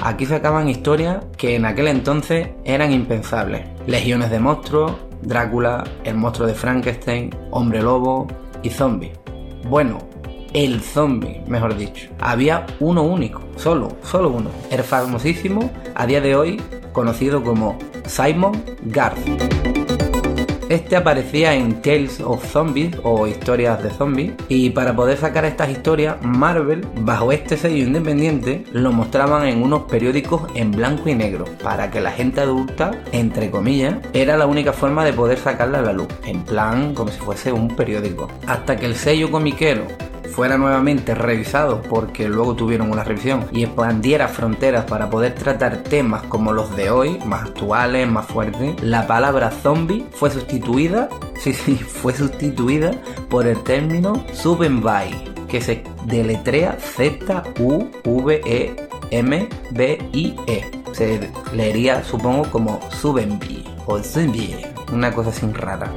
[0.00, 3.66] Aquí sacaban historias que en aquel entonces eran impensables.
[3.86, 8.26] Legiones de monstruos, Drácula, el monstruo de Frankenstein, hombre lobo
[8.62, 9.12] y zombie.
[9.68, 9.98] Bueno,
[10.52, 12.10] el zombie, mejor dicho.
[12.20, 14.50] Había uno único, solo, solo uno.
[14.70, 16.62] El famosísimo, a día de hoy,
[16.94, 19.18] conocido como Simon Garth.
[20.70, 25.68] Este aparecía en Tales of Zombies o historias de zombies y para poder sacar estas
[25.68, 31.44] historias Marvel bajo este sello independiente lo mostraban en unos periódicos en blanco y negro
[31.62, 35.82] para que la gente adulta, entre comillas, era la única forma de poder sacarla a
[35.82, 38.28] la luz, en plan como si fuese un periódico.
[38.46, 39.86] Hasta que el sello comiquero
[40.34, 46.24] fuera nuevamente revisado porque luego tuvieron una revisión y expandiera fronteras para poder tratar temas
[46.24, 51.76] como los de hoy, más actuales, más fuertes, la palabra zombie fue sustituida, sí, sí,
[51.76, 52.90] fue sustituida
[53.28, 55.12] por el término Zubenbai,
[55.46, 57.84] que se deletrea Z-U-V-E-M-B-I-E.
[60.92, 65.92] Se leería, supongo, como Zubenbi o Zombie, una cosa sin rara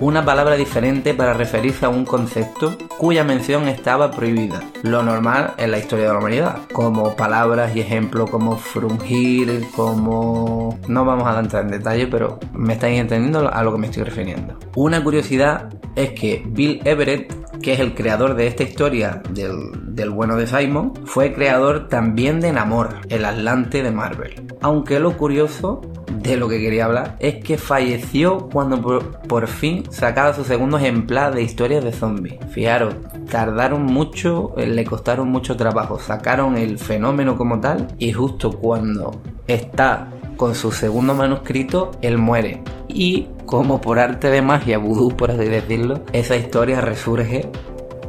[0.00, 5.70] una palabra diferente para referirse a un concepto cuya mención estaba prohibida, lo normal en
[5.70, 10.78] la historia de la humanidad, como palabras y ejemplos como frungir, como...
[10.88, 14.02] No vamos a entrar en detalle, pero me estáis entendiendo a lo que me estoy
[14.02, 14.58] refiriendo.
[14.74, 20.10] Una curiosidad es que Bill Everett, que es el creador de esta historia del, del
[20.10, 24.46] bueno de Simon, fue creador también de Namor, el Atlante de Marvel.
[24.60, 25.80] Aunque lo curioso
[26.28, 28.80] de lo que quería hablar es que falleció cuando
[29.28, 32.36] por, fin sacaba su segundo ejemplar de historias de zombies.
[32.50, 32.94] Fijaros,
[33.30, 39.20] tardaron mucho, eh, le costaron mucho trabajo, sacaron el fenómeno como tal y justo cuando
[39.46, 42.62] está con su segundo manuscrito, él muere.
[42.88, 47.48] Y como por arte de magia, vudú por así decirlo, esa historia resurge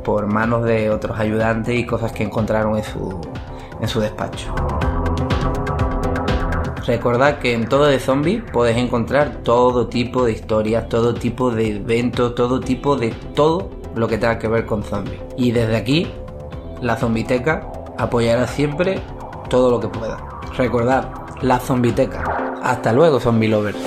[0.03, 3.19] por manos de otros ayudantes y cosas que encontraron en su,
[3.82, 4.53] en su despacho.
[6.88, 11.76] Recordad que en todo de zombies podéis encontrar todo tipo de historias, todo tipo de
[11.76, 15.19] eventos, todo tipo de todo lo que tenga que ver con zombies.
[15.36, 16.08] Y desde aquí,
[16.82, 19.02] la Zombiteca apoyará siempre
[19.50, 20.17] todo lo que pueda.
[20.56, 21.10] Recordad,
[21.41, 22.23] la Zombiteca.
[22.63, 23.78] Hasta luego, zombie lovers.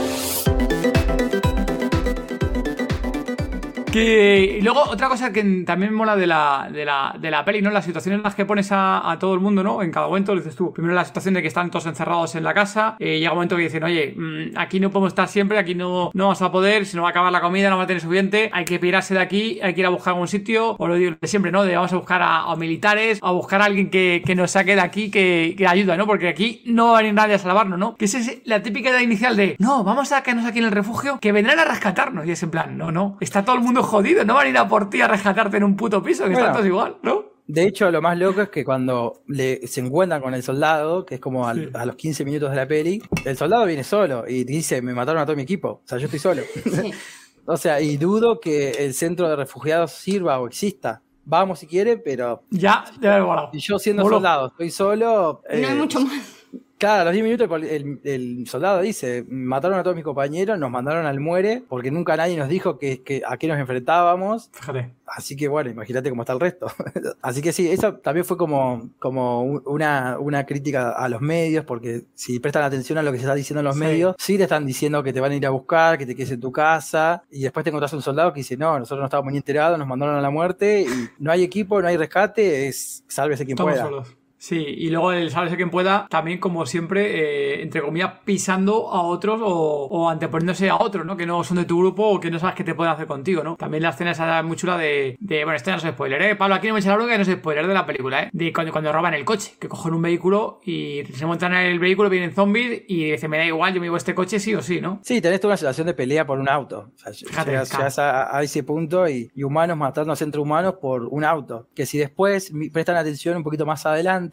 [3.91, 7.61] Que, y luego, otra cosa que también mola de la, de la, de la peli,
[7.61, 7.71] ¿no?
[7.71, 9.83] Las situaciones en las que pones a, todo el mundo, ¿no?
[9.83, 10.73] En cada momento, dices tú.
[10.73, 12.95] Primero la situación de que están todos encerrados en la casa.
[13.01, 16.13] Eh, llega un momento que dicen, oye, mmm, aquí no podemos estar siempre, aquí no,
[16.15, 18.01] no vamos a poder, si no va a acabar la comida, no va a tener
[18.01, 20.77] suficiente, hay que pirarse de aquí, hay que ir a buscar algún sitio.
[20.79, 21.65] O lo digo de siempre, ¿no?
[21.65, 24.77] De vamos a buscar a, a militares, a buscar a alguien que, que, nos saque
[24.77, 26.07] de aquí, que, que ayuda, ¿no?
[26.07, 27.97] Porque aquí no va a venir nadie a salvarnos, ¿no?
[27.97, 30.73] Que esa es la típica idea inicial de, no, vamos a quedarnos aquí en el
[30.73, 32.25] refugio, que vendrán a rescatarnos.
[32.25, 34.59] Y es en plan, no, no, está todo el mundo jodido, no van a ir
[34.59, 37.25] a por ti a rescatarte en un puto piso, que bueno, están todos igual, ¿no?
[37.47, 41.17] De hecho, lo más loco es que cuando le, se encuentran con el soldado, que
[41.17, 41.71] es como al, sí.
[41.75, 45.21] a los 15 minutos de la peli, el soldado viene solo y dice, me mataron
[45.21, 46.43] a todo mi equipo, o sea, yo estoy solo.
[46.65, 46.93] Sí.
[47.47, 51.03] o sea, y dudo que el centro de refugiados sirva o exista.
[51.25, 52.45] Vamos si quiere, pero...
[52.51, 53.51] Ya, ya me volado.
[53.53, 55.43] Y yo siendo soldado, estoy solo...
[55.51, 56.40] No eh, hay mucho más.
[56.81, 60.71] Claro, a los 10 minutos el, el, soldado dice, mataron a todos mis compañeros, nos
[60.71, 64.49] mandaron al muere, porque nunca nadie nos dijo que, que a qué nos enfrentábamos.
[64.55, 64.91] Fíjate.
[65.07, 66.69] Así que bueno, imagínate cómo está el resto.
[67.21, 72.05] Así que sí, eso también fue como, como una, una, crítica a los medios, porque
[72.15, 73.81] si prestan atención a lo que se está diciendo en los sí.
[73.81, 76.31] medios, sí te están diciendo que te van a ir a buscar, que te quedes
[76.31, 79.33] en tu casa, y después te encontrás un soldado que dice, no, nosotros no estábamos
[79.33, 83.05] ni enterados, nos mandaron a la muerte, y no hay equipo, no hay rescate, es
[83.07, 83.85] sálvese quien Estamos pueda.
[83.85, 84.20] Solos.
[84.41, 89.03] Sí, y luego el sálvese quien pueda, también como siempre, eh, entre comillas, pisando a
[89.03, 91.15] otros o, o, anteponiéndose a otros, ¿no?
[91.15, 93.45] Que no son de tu grupo o que no sabes qué te pueden hacer contigo,
[93.45, 93.57] ¿no?
[93.57, 96.37] También la escena esa muy chula de, de bueno, este no es spoiler, ¿eh?
[96.37, 98.31] Pablo, aquí no me echa la bronca que no es spoiler de la película, ¿eh?
[98.33, 101.79] De cuando, cuando roban el coche, que cogen un vehículo y se montan en el
[101.79, 104.63] vehículo, vienen zombies y dicen, me da igual, yo me llevo este coche sí o
[104.63, 105.01] sí, ¿no?
[105.03, 106.93] Sí, tenés toda una situación de pelea por un auto.
[106.95, 110.77] O sea, Fíjate, llegas, llegas a, a, ese punto y, y humanos matándose entre humanos
[110.81, 111.69] por un auto.
[111.75, 114.30] Que si después prestan atención un poquito más adelante,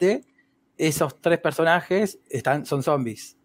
[0.76, 3.36] esos tres personajes están, son zombies.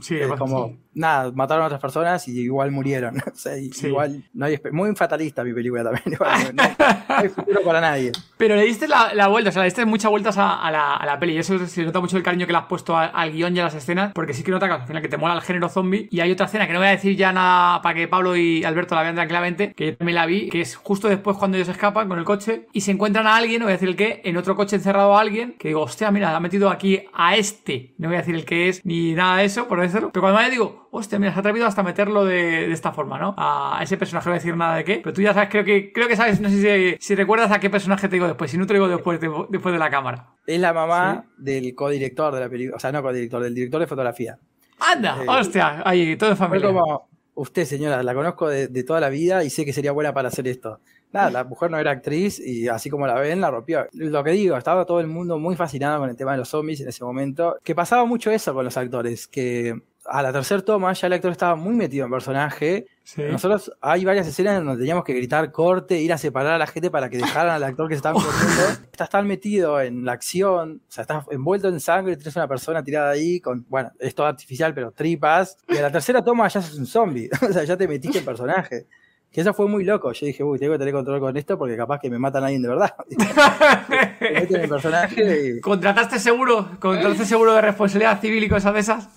[0.00, 0.78] Sí, es como.
[0.96, 3.18] Nada, mataron a otras personas y igual murieron.
[3.32, 3.86] o sea, sí.
[3.86, 6.18] igual no hay muy fatalista mi película también.
[6.18, 8.12] no, no, hay futuro para nadie.
[8.36, 10.96] Pero le diste la, la vuelta, o sea, le diste muchas vueltas a, a, la,
[10.96, 11.34] a, la, peli.
[11.34, 13.60] Y eso se nota mucho el cariño que le has puesto al, al guion y
[13.60, 15.68] a las escenas, porque sí que nota que al final que te mola el género
[15.68, 16.08] zombie.
[16.10, 18.64] Y hay otra escena que no voy a decir ya nada para que Pablo y
[18.64, 21.68] Alberto la vean tranquilamente, que yo también la vi, que es justo después cuando ellos
[21.68, 24.22] escapan con el coche y se encuentran a alguien, no voy a decir el qué,
[24.24, 27.94] en otro coche encerrado a alguien, que digo, hostia, mira, ha metido aquí a este.
[27.98, 30.10] No voy a decir el que es ni nada de eso, por decirlo.
[30.12, 33.18] Pero cuando me digo, hostia, mira, se ha atrevido hasta meterlo de, de, esta forma,
[33.18, 33.34] ¿no?
[33.36, 35.64] A ese personaje no voy a decir nada de qué, pero tú ya sabes, creo
[35.64, 38.50] que, creo que sabes, no sé si, si recuerdas a qué personaje te digo después,
[38.50, 40.30] si no te digo después de, después de la cámara.
[40.46, 41.42] Es la mamá ¿Sí?
[41.42, 44.38] del codirector de la película, o sea, no codirector, del director de fotografía.
[44.78, 45.22] ¡Anda!
[45.22, 46.68] Eh, hostia, ahí, todo en familia.
[46.68, 50.12] Como, usted, señora, la conozco de, de, toda la vida y sé que sería buena
[50.12, 50.80] para hacer esto.
[51.12, 53.86] Nada, la mujer no era actriz y así como la ven, la rompió.
[53.92, 56.80] Lo que digo, estaba todo el mundo muy fascinado con el tema de los zombies
[56.80, 57.56] en ese momento.
[57.62, 61.32] Que pasaba mucho eso con los actores, que a la tercera toma ya el actor
[61.32, 62.86] estaba muy metido en personaje.
[63.04, 63.22] Sí.
[63.22, 66.90] Nosotros hay varias escenas donde teníamos que gritar corte, ir a separar a la gente
[66.90, 68.62] para que dejaran al actor que se estaba corriendo.
[68.90, 72.82] estás tan metido en la acción, o sea, estás envuelto en sangre, tienes una persona
[72.82, 75.56] tirada ahí con, bueno, es todo artificial, pero tripas.
[75.68, 78.24] Y a la tercera toma ya sos un zombie, o sea, ya te metiste en
[78.24, 78.86] personaje.
[79.32, 80.12] Que eso fue muy loco.
[80.12, 82.46] Yo dije, uy, tengo que tener control con esto porque capaz que me matan a
[82.46, 82.94] alguien de verdad.
[84.68, 86.70] Personaje y- ¿Contrataste seguro?
[86.80, 89.08] ¿Contrataste seguro de responsabilidad civil y cosas de esas?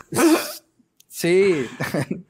[1.22, 1.68] Sí,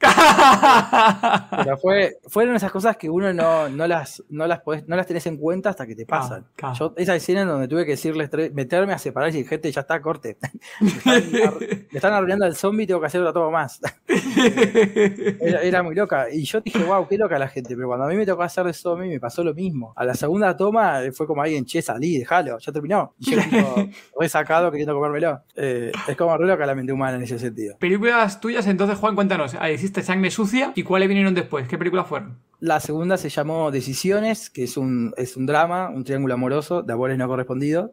[1.64, 5.06] pero fue, fueron esas cosas que uno no, no las, no las podés- no las
[5.06, 6.44] tenés en cuenta hasta que te pasan.
[6.56, 6.74] claro.
[6.74, 9.82] Yo, esa escena en donde tuve que decirles, meterme a separar y decir, gente, ya
[9.82, 10.38] está, corte.
[10.80, 13.80] me, están, ar- me están arruinando al zombie y tengo que hacer otra toma más.
[15.40, 16.26] era, era muy loca.
[16.32, 17.76] Y yo dije, wow, qué loca la gente.
[17.76, 19.92] Pero cuando a mí me tocó hacer de zombie, me pasó lo mismo.
[19.96, 23.14] A la segunda toma eh, fue como alguien, che, salí, déjalo, ya terminó.
[23.20, 23.88] Y yo, tipo,
[24.18, 25.42] resacado queriendo comérmelo.
[25.54, 27.76] Eh, es como re loca la mente humana en ese sentido.
[27.78, 29.54] Películas tuyas, entonces, Juan, cuéntanos.
[29.74, 31.68] Hiciste Sangre Sucia y cuáles vinieron después.
[31.68, 32.38] ¿Qué películas fueron?
[32.60, 36.92] La segunda se llamó Decisiones, que es un, es un drama, un triángulo amoroso de
[36.94, 37.90] amores no correspondidos.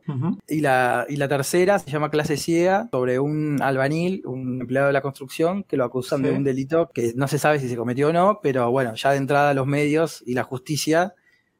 [0.47, 4.93] Y la, y la tercera se llama Clase Ciega, sobre un albanil, un empleado de
[4.93, 6.25] la construcción, que lo acusan Sí.
[6.29, 9.11] de un delito que no se sabe si se cometió o no, pero bueno, ya
[9.11, 11.15] de entrada los medios y la justicia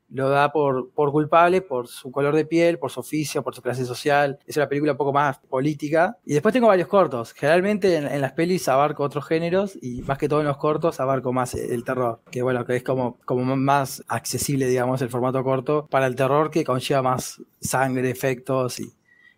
[0.10, 3.62] lo da por, por culpable por su color de piel, por su oficio, por su
[3.62, 4.40] clase social.
[4.46, 6.18] Es una película un poco más política.
[6.26, 7.34] Y después tengo varios cortos.
[7.34, 11.34] Generalmente en, las pelis abarco otros géneros y más que todo en los cortos abarco
[11.34, 12.22] más el terror.
[12.32, 16.52] Que bueno, que es como, como más accesible, digamos, el formato corto para el terror
[16.52, 18.94] que conlleva más sangre, efectos y,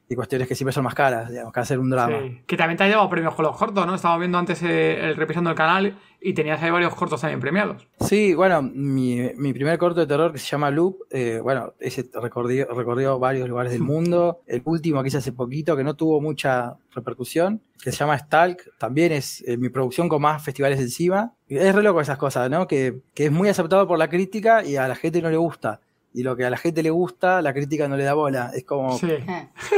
[0.10, 2.18] y cuestiones que siempre son más caras, digamos, que hacer un drama.
[2.20, 2.42] Sí.
[2.48, 3.94] Que también te has llevado premios con los cortos, ¿no?
[3.94, 7.88] Estaba viendo antes eh, el revisando el canal y tenías ahí varios cortos también premiados.
[8.00, 12.10] Sí, bueno, mi, mi primer corto de terror que se llama Loop, eh, bueno, ese
[12.20, 14.42] recorrió, recorrió varios lugares del mundo.
[14.48, 18.78] El último que hice hace poquito, que no tuvo mucha repercusión, que se llama Stalk,
[18.80, 21.34] también es eh, mi producción con más festivales encima.
[21.48, 22.68] Es re loco esas cosas, ¿no?
[22.68, 25.82] Que, que es muy aceptado por la crítica y a la gente no le gusta.
[26.14, 28.52] Y lo que a la gente le gusta, la crítica no le da bola.
[28.56, 29.14] Es como, Sí.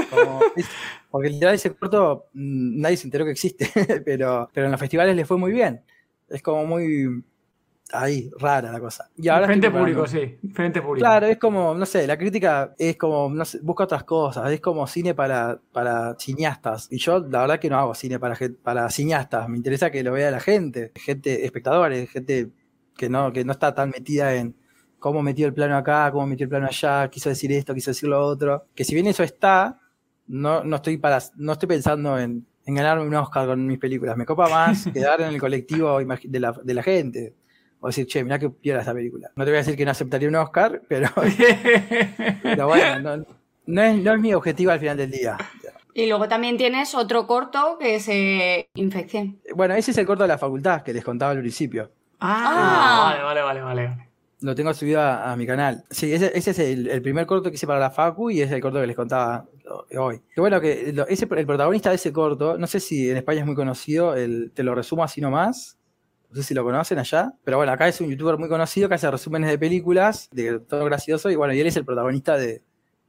[0.09, 0.69] Como- es-
[1.09, 3.69] porque literal ese corto mm, nadie se enteró que existe,
[4.05, 5.81] pero, pero en los festivales le fue muy bien.
[6.29, 7.23] Es como muy
[7.93, 9.09] ahí, rara la cosa.
[9.17, 10.37] Y ahora Diferente público, sí.
[10.41, 11.03] Diferente público.
[11.05, 14.61] Claro, es como, no sé, la crítica es como, no sé, busca otras cosas, es
[14.61, 16.87] como cine para, para cineastas.
[16.89, 20.13] Y yo, la verdad que no hago cine para, para cineastas, me interesa que lo
[20.13, 22.49] vea la gente, gente, espectadores, gente
[22.95, 24.55] que no, que no está tan metida en
[25.01, 28.07] cómo metió el plano acá, cómo metió el plano allá, quiso decir esto, quiso decir
[28.07, 28.67] lo otro.
[28.75, 29.79] Que si bien eso está,
[30.27, 34.15] no, no estoy para, no estoy pensando en, en ganarme un Oscar con mis películas.
[34.15, 37.33] Me copa más quedar en el colectivo de la, de la gente.
[37.79, 39.31] O decir, che, mirá que piola esta película.
[39.35, 41.09] No te voy a decir que no aceptaría un Oscar, pero,
[42.43, 43.25] pero bueno, no,
[43.65, 45.35] no es, no es mi objetivo al final del día.
[45.95, 49.41] Y luego también tienes otro corto que es eh, Infección.
[49.55, 51.91] Bueno, ese es el corto de la facultad que les contaba al principio.
[52.19, 54.10] ah, vale, vale, vale, vale.
[54.41, 55.83] Lo tengo subido a, mi canal.
[55.91, 58.59] Sí, ese, ese es el, primer corto que hice para la Facu y es el
[58.59, 59.45] corto que les contaba
[59.97, 60.19] hoy.
[60.33, 63.45] Que bueno, que ese, el protagonista de ese corto, no sé si en España es
[63.45, 65.77] muy conocido, el- te lo resumo así nomás.
[66.31, 67.33] No sé si lo conocen allá.
[67.43, 70.85] Pero bueno, acá es un youtuber muy conocido que hace resúmenes de películas, de todo
[70.85, 72.63] gracioso, y bueno, y él es el protagonista de,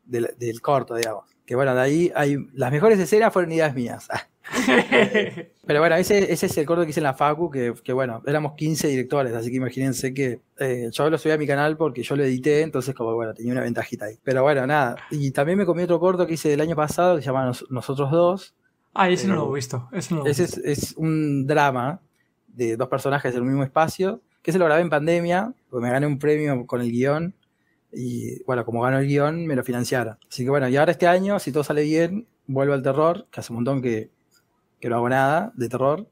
[0.04, 1.31] del corto, digamos.
[1.46, 2.36] Que bueno, de ahí hay.
[2.54, 4.08] Las mejores escenas fueron ideas mías.
[5.66, 8.22] Pero bueno, ese, ese es el corto que hice en la Facu, que, que bueno,
[8.26, 12.02] éramos 15 directores, así que imagínense que eh, yo lo subí a mi canal porque
[12.02, 14.18] yo lo edité, entonces como bueno, tenía una ventajita ahí.
[14.22, 14.96] Pero bueno, nada.
[15.10, 17.70] Y también me comí otro corto que hice el año pasado que se llama Nos-
[17.70, 18.54] Nosotros Dos.
[18.94, 19.88] Ah, ese no lo he visto.
[19.92, 20.60] Ese no lo he Ese visto.
[20.64, 22.00] es, es un drama
[22.48, 25.90] de dos personajes en un mismo espacio, que se lo grabé en pandemia, porque me
[25.92, 27.34] gané un premio con el guion.
[27.92, 30.18] Y bueno, como ganó el guion, me lo financiaron.
[30.28, 33.40] Así que bueno, y ahora este año, si todo sale bien, vuelvo al terror, que
[33.40, 34.10] hace un montón que,
[34.80, 36.06] que no hago nada de terror.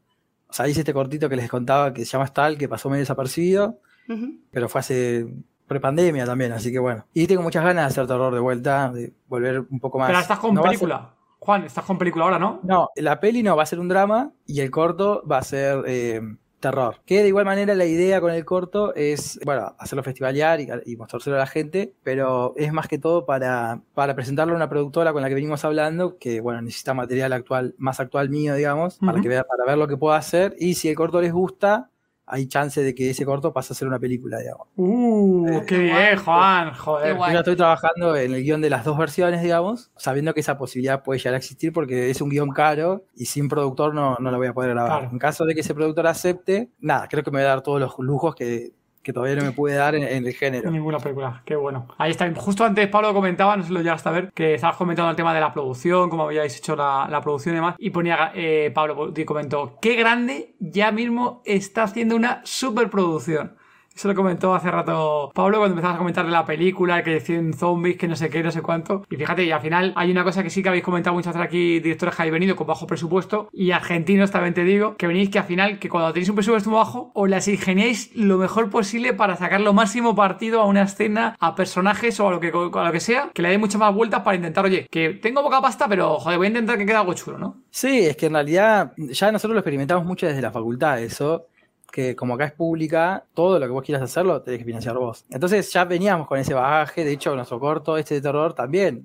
[0.49, 3.01] O sea, hice este cortito que les contaba que se llama Stal, que pasó medio
[3.03, 3.79] desapercibido,
[4.09, 4.35] Ujú.
[4.51, 5.27] pero fue hace
[5.67, 7.07] prepandemia también, así que bueno.
[7.15, 10.09] Y tengo muchas ganas de hacer terror de vuelta, de volver un poco más.
[10.09, 11.15] Pero estás con No ser- película.
[11.39, 12.61] Juan, estás con película ahora, ¿no?
[12.65, 15.83] no, la peli no va a ser un drama y el corto va a ser
[15.87, 16.21] eh,
[16.61, 16.97] terror.
[17.05, 20.97] Que de igual manera la idea con el corto es, bueno, hacerlo festivalear y, y
[20.97, 25.13] mostrárselo a la gente, pero es más que todo para, para presentarlo a una productora
[25.13, 29.21] con la que venimos hablando, que bueno, necesita material actual, más actual mío, digamos, para,
[29.21, 30.55] que vea, para ver lo que puedo hacer.
[30.59, 31.90] Y si el corto les gusta,
[32.31, 34.69] hay chance de que ese corto pase a ser una película, digamos.
[34.77, 36.19] Uh, qué Qué bien.
[36.19, 36.75] Juan.
[36.75, 37.17] Joder.
[37.17, 40.57] Yo ya estoy trabajando en el guion de las dos versiones, digamos, sabiendo que esa
[40.57, 44.31] posibilidad puede llegar a existir porque es un guion caro y sin productor no, no
[44.31, 45.01] lo voy a poder grabar.
[45.01, 45.13] Claro.
[45.13, 47.81] En caso de que ese productor acepte, nada, creo que me va a dar todos
[47.81, 48.73] los lujos que,
[49.03, 50.71] que todavía no me pude dar en, el género.
[50.71, 51.89] Ninguna película, qué bueno.
[51.99, 52.31] Ahí está.
[52.35, 55.17] Justo antes Pablo comentaba, no sé si lo llegaste a ver, que estabas comentando el
[55.17, 57.75] tema de la producción, cómo habíais hecho la, la producción y demás.
[57.79, 63.57] Y ponía, eh, Pablo comentó, qué grande ya mismo está haciendo una superproducción.
[64.01, 67.53] Eso lo comentó hace rato Pablo cuando empezamos a comentar de la película, que decían
[67.53, 69.05] zombies, que no sé qué, no sé cuánto.
[69.11, 71.47] Y fíjate, y al final hay una cosa que sí que habéis comentado muchas veces
[71.47, 75.29] aquí, directores que habéis venido con bajo presupuesto, y argentinos también te digo, que venís
[75.29, 79.13] que al final, que cuando tenéis un presupuesto bajo, os las ingeniáis lo mejor posible
[79.13, 82.85] para sacar lo máximo partido a una escena, a personajes o a lo que, a
[82.85, 85.61] lo que sea, que le dé muchas más vueltas para intentar, oye, que tengo poca
[85.61, 87.65] pasta, pero joder, voy a intentar que quede algo chulo, ¿no?
[87.69, 91.49] Sí, es que en realidad ya nosotros lo experimentamos mucho desde la facultad, eso
[91.91, 95.25] que como acá es pública, todo lo que vos quieras hacerlo tenés que financiar vos.
[95.31, 99.05] Entonces ya veníamos con ese bagaje, de hecho nuestro corto este de terror también.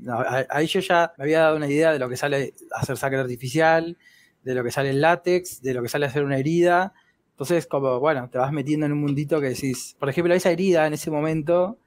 [0.49, 3.97] Ahí yo ya me había dado una idea de lo que sale hacer sangre artificial,
[4.43, 6.93] de lo que sale en látex, de lo que sale hacer una herida.
[7.31, 10.87] Entonces como, bueno, te vas metiendo en un mundito que decís, por ejemplo, esa herida
[10.87, 11.77] en ese momento...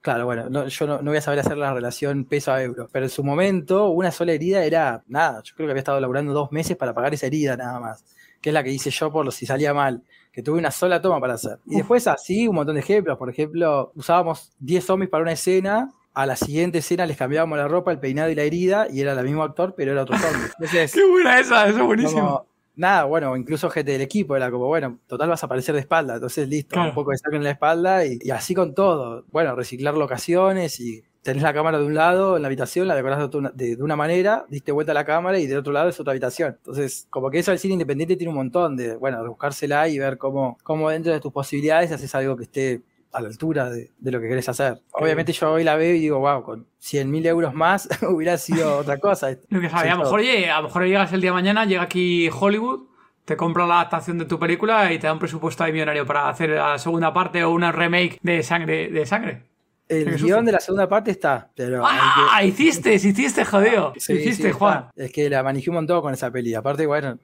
[0.00, 3.10] Claro, bueno, yo no, voy a saber hacer la relación peso a euro, pero en
[3.10, 5.42] su momento una sola herida era nada.
[5.42, 8.04] Yo creo que había estado laburando dos meses para pagar esa herida nada más,
[8.42, 10.02] que es la que hice yo por si salía mal
[10.34, 11.60] que tuve una sola toma para hacer.
[11.64, 13.16] Y después así, un montón de ejemplos.
[13.16, 17.68] Por ejemplo, usábamos 10 zombies para una escena, a la siguiente escena les cambiábamos la
[17.68, 20.48] ropa, el peinado y la herida, y era el mismo actor, pero era otro zombie.
[20.92, 21.68] ¡Qué buena esa!
[21.68, 22.46] Eso es buenísimo.
[22.74, 26.14] nada, bueno, incluso gente del equipo era como, bueno, total vas a aparecer de espalda,
[26.14, 29.24] entonces listo, un poco de saco en la espalda y, y, así con todo.
[29.30, 33.30] Bueno, reciclar locaciones y tenés la cámara de un lado en la habitación, la decorás
[33.54, 36.56] de, una manera, diste vuelta a la cámara y del otro lado es otra habitación.
[36.58, 39.98] Entonces, como que eso del cine independiente tiene un montón de, bueno, de buscársela y
[39.98, 43.90] ver cómo, cómo dentro de tus posibilidades haces algo que esté a la altura de,
[44.02, 44.82] lo que querés hacer.
[44.92, 48.76] Obviamente yo hoy la veo y digo, wow, con 100 mil euros más hubiera sido
[48.76, 49.30] otra cosa.
[49.48, 51.82] lo que a lo mejor, oye, a lo mejor llegas el día de mañana, llega
[51.82, 52.88] aquí Hollywood,
[53.24, 56.28] te compra la adaptación de tu película y te da un presupuesto ahí millonario para
[56.28, 58.90] hacer la segunda parte o una remake de sangre.
[58.90, 59.53] De sangre.
[59.88, 61.82] El guion de la segunda parte está, pero.
[61.84, 62.42] ¡Ah!
[62.42, 63.92] Hiciste, hiciste, jodido.
[63.96, 64.88] hiciste, Juan.
[64.96, 66.54] Es que la manejé un montón con esa peli.
[66.54, 67.18] Aparte, bueno,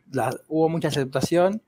[0.49, 1.63] hubo mucha aceptación,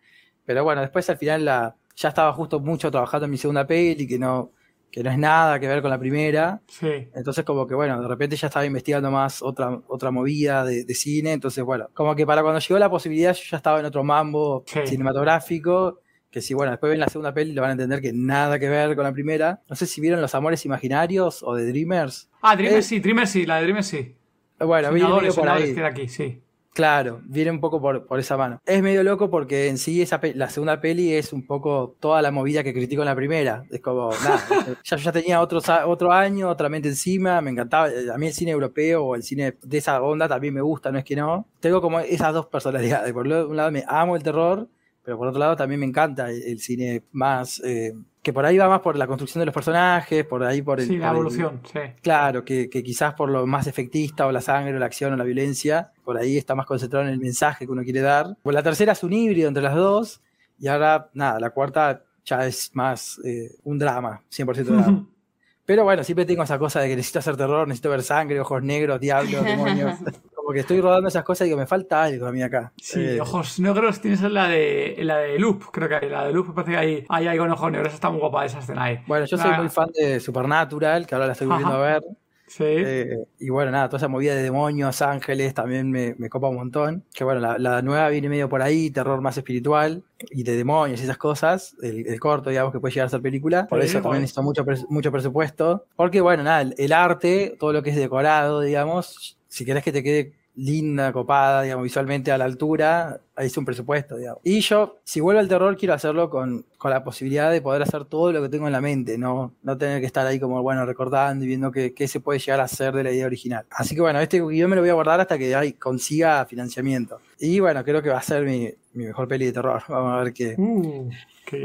[0.45, 4.07] pero bueno, después al final la, ya estaba justo mucho trabajando en mi segunda peli,
[4.07, 4.53] que no,
[4.91, 6.61] que no es nada que ver con la primera.
[6.69, 7.09] Sí.
[7.15, 11.33] Entonces, como que bueno, de repente ya estaba investigando más otra, otra movida de, cine.
[11.33, 14.63] Entonces, bueno, como que para cuando llegó la posibilidad, yo ya estaba en otro mambo
[14.85, 16.02] cinematográfico
[16.33, 18.69] que si, bueno, después ven la segunda peli lo van a entender que nada que
[18.69, 19.61] ver con la primera.
[19.69, 22.31] No sé si vieron Los Amores Imaginarios o de Dreamers.
[22.41, 24.17] Ah, Dreamers sí, Dreamers sí, la de Dreamers sí.
[24.59, 25.79] Bueno, viene medio por ahí.
[25.79, 26.41] aquí, sí.
[26.73, 28.63] Claro, viene un poco por, por, esa mano.
[28.65, 32.31] Es medio loco porque en sí esa la segunda peli es un poco toda la
[32.31, 33.65] movida que critico en la primera.
[33.71, 34.43] Es como, nada,
[34.83, 37.91] ya, ya tenía otro, otro año, otra mente encima, me encantaba.
[38.15, 40.99] A mí el cine europeo o el cine de esa onda también me gusta, no
[40.99, 41.47] es que no.
[41.61, 43.13] Tengo como esas dos personalidades.
[43.13, 44.67] Por un lado me amo el terror
[45.05, 47.61] pero por otro lado también me encanta el, cine más...
[47.65, 47.93] Eh,
[48.23, 50.87] que por ahí va más por la construcción de los personajes, por ahí por el...
[50.87, 51.81] Sí, la evolución, sí.
[52.03, 55.25] Claro, que, quizás por lo más efectista, o la sangre, o la acción, o la
[55.25, 58.37] violencia, por ahí está más concentrado en el mensaje que uno quiere dar.
[58.45, 60.21] Pues la tercera es un híbrido entre las dos,
[60.61, 65.07] y ahora, nada, la cuarta ya es más eh, un drama, 100% drama.
[65.65, 68.63] Pero bueno, siempre tengo esa cosa de que necesito hacer terror, necesito ver sangre, ojos
[68.63, 69.99] negros, diablos, demonios.
[70.43, 72.73] Como que estoy rodando esas cosas y digo, me falta algo a mí acá.
[72.77, 76.09] Sí, eh, ojos negros tienes la de la de Loop, creo que hay.
[76.09, 78.59] La de Loop parece que hay, hay algo con ojos negros, está muy guapa esa
[78.59, 78.99] escena ahí.
[79.07, 82.03] Bueno, yo soy muy fan de Supernatural, que ahora la estoy volviendo a ver.
[82.49, 82.65] Sí.
[82.67, 86.57] Eh, y bueno, nada, toda esa movida de demonios, ángeles, también me, me copa un
[86.57, 87.05] montón.
[87.15, 91.01] Que bueno, la, la, nueva viene medio por ahí, terror más espiritual y de demonios
[91.01, 91.77] y esas cosas.
[91.81, 93.69] El, corto, digamos, que puede llegar a ser película.
[93.69, 95.87] Por eso también necesito mucho, mucho presupuesto.
[95.95, 100.03] Porque bueno, nada, el arte, todo lo que es decorado, digamos, si querés que te
[100.03, 104.41] quede linda, copada, digamos, visualmente a la altura, ahí es un presupuesto, digamos.
[104.45, 108.07] Y yo, si vuelvo al terror, quiero hacerlo con, con, la posibilidad de poder hacer
[108.07, 110.87] todo lo que tengo en la mente, no, no tener que estar ahí como, bueno,
[110.87, 113.67] recordando y viendo qué, qué se puede llegar a hacer de la idea original.
[113.71, 117.21] Así que bueno, este guion me lo voy a guardar hasta que consiga financiamiento.
[117.39, 119.83] Y bueno, creo que va a ser mi, mi mejor peli de terror.
[119.87, 120.57] Vamos a ver qué.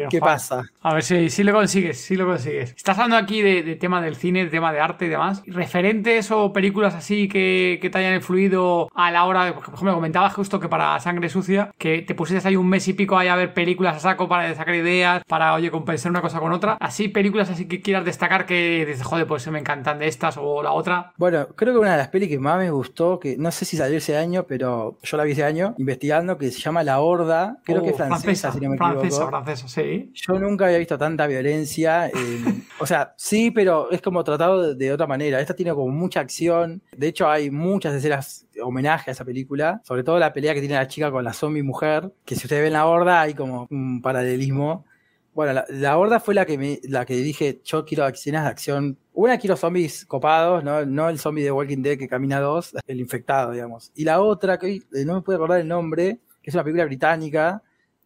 [0.09, 0.63] ¿Qué pasa?
[0.81, 2.73] A ver si, si lo consigues, si lo consigues.
[2.75, 5.43] Estás hablando aquí de, tema del cine, de tema de arte y demás.
[5.45, 10.33] ¿Referentes o películas así que, te hayan influido a la hora por ejemplo, me comentabas
[10.33, 13.35] justo que para Sangre Sucia, que te pusiste ahí un mes y pico ahí a
[13.35, 16.77] ver películas a saco para sacar ideas, para, oye, compensar una cosa con otra.
[16.79, 20.37] Así, películas así que quieras destacar que dices, joder, pues se me encantan de estas
[20.37, 21.13] o la otra.
[21.17, 23.77] Bueno, creo que una de las pelis que más me gustó, que no sé si
[23.77, 27.57] salió ese año, pero yo la vi ese año, investigando, que se llama La Horda,
[27.63, 28.99] creo que es oh, francesa, si no me equivoco.
[28.99, 30.11] Francesa, francesa, sí.
[30.13, 32.11] Yo nunca había visto tanta violencia.
[32.79, 35.39] o sea, sí, pero es como tratado de, otra manera.
[35.39, 36.81] Esta tiene como mucha acción.
[36.95, 39.81] De hecho, hay muchas escenas homenaje a esa película.
[39.83, 42.11] Sobre todo la pelea que tiene la chica con la zombie mujer.
[42.25, 44.85] Que si ustedes ven la horda, hay como un paralelismo.
[45.33, 48.97] Bueno, la, horda fue la que, me, la que dije, yo quiero escenas de acción.
[49.13, 52.99] Una quiero zombies copados, no, no el zombie de Walking Dead que camina dos, el
[52.99, 53.91] infectado, digamos.
[53.93, 56.85] Y la otra, que eh, no me puedo acordar el nombre, que es una película
[56.85, 57.61] británica,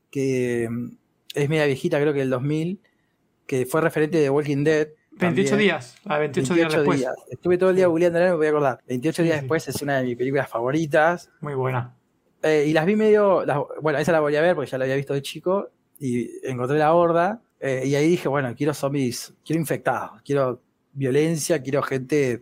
[0.10, 0.68] que
[1.36, 2.80] es media viejita, creo que del 2000,
[3.48, 4.88] que fue referente de Walking Dead.
[5.14, 5.68] 28 también.
[5.70, 7.06] días, la de 28, días después.
[7.30, 8.80] Estuve todo el día googleando, no me voy a acordar.
[8.88, 9.40] 28 días sí.
[9.42, 11.30] después es una de mis películas favoritas.
[11.42, 11.96] Muy buena.
[12.44, 13.46] Eh, y las vi medio.
[13.46, 15.70] las- bueno, esa la volví a ver porque ya la había visto de chico.
[16.00, 17.42] Y encontré la horda.
[17.60, 20.62] eh, y ahí dije, bueno, quiero zombies, quiero infectados, quiero
[20.94, 22.42] violencia, quiero gente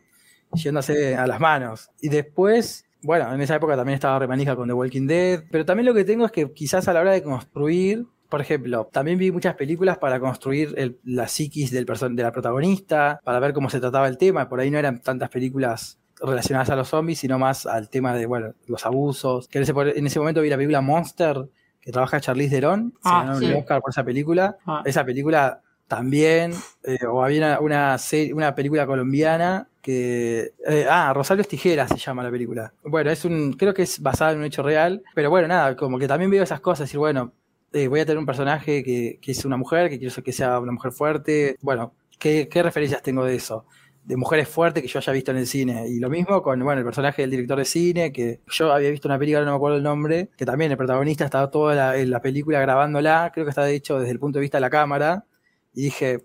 [0.53, 1.89] yéndose a las manos.
[1.99, 5.43] Y después, bueno, en esa época también estaba remanija con The Walking Dead.
[5.51, 8.05] Pero también lo que tengo es que quizás a la hora de construir.
[8.29, 12.31] Por ejemplo, también vi muchas películas para construir el- la psiquis del person- de la
[12.31, 14.47] protagonista, para ver cómo se trataba el tema.
[14.47, 18.25] Por ahí no eran tantas películas relacionadas a los zombies, sino más al tema de,
[18.25, 19.47] bueno, los abusos.
[19.47, 21.49] Que en ese, en ese momento vi la película Monster,
[21.81, 23.45] que trabaja Charlize Theron, se Ah, ganó sí.
[23.45, 24.57] el Oscar por esa película.
[24.65, 24.83] Ah.
[24.85, 26.53] Esa película también,
[26.83, 30.51] eh, o había una, una, serie- una película colombiana que...
[30.67, 32.73] eh, ah, Rosario Tijeras se llama la película.
[32.83, 35.97] Bueno, es un creo que es basada en un hecho real, pero bueno, nada, como
[35.97, 37.31] que también veo esas cosas, decir, bueno,
[37.73, 40.59] eh, voy a tener un personaje que, que es una mujer, que quiero que sea
[40.59, 41.57] una mujer fuerte.
[41.61, 43.65] Bueno, ¿qué, qué referencias tengo de eso?
[44.03, 45.87] De mujeres fuertes que yo haya visto en el cine.
[45.87, 49.07] Y lo mismo con, bueno, el personaje del director de cine, que yo había visto
[49.07, 52.09] una película, no me acuerdo el nombre, que también el protagonista estaba toda la, en
[52.09, 54.69] la película grabándola, creo que está de hecho desde el punto de vista de la
[54.69, 55.25] cámara.
[55.73, 56.23] Y dije,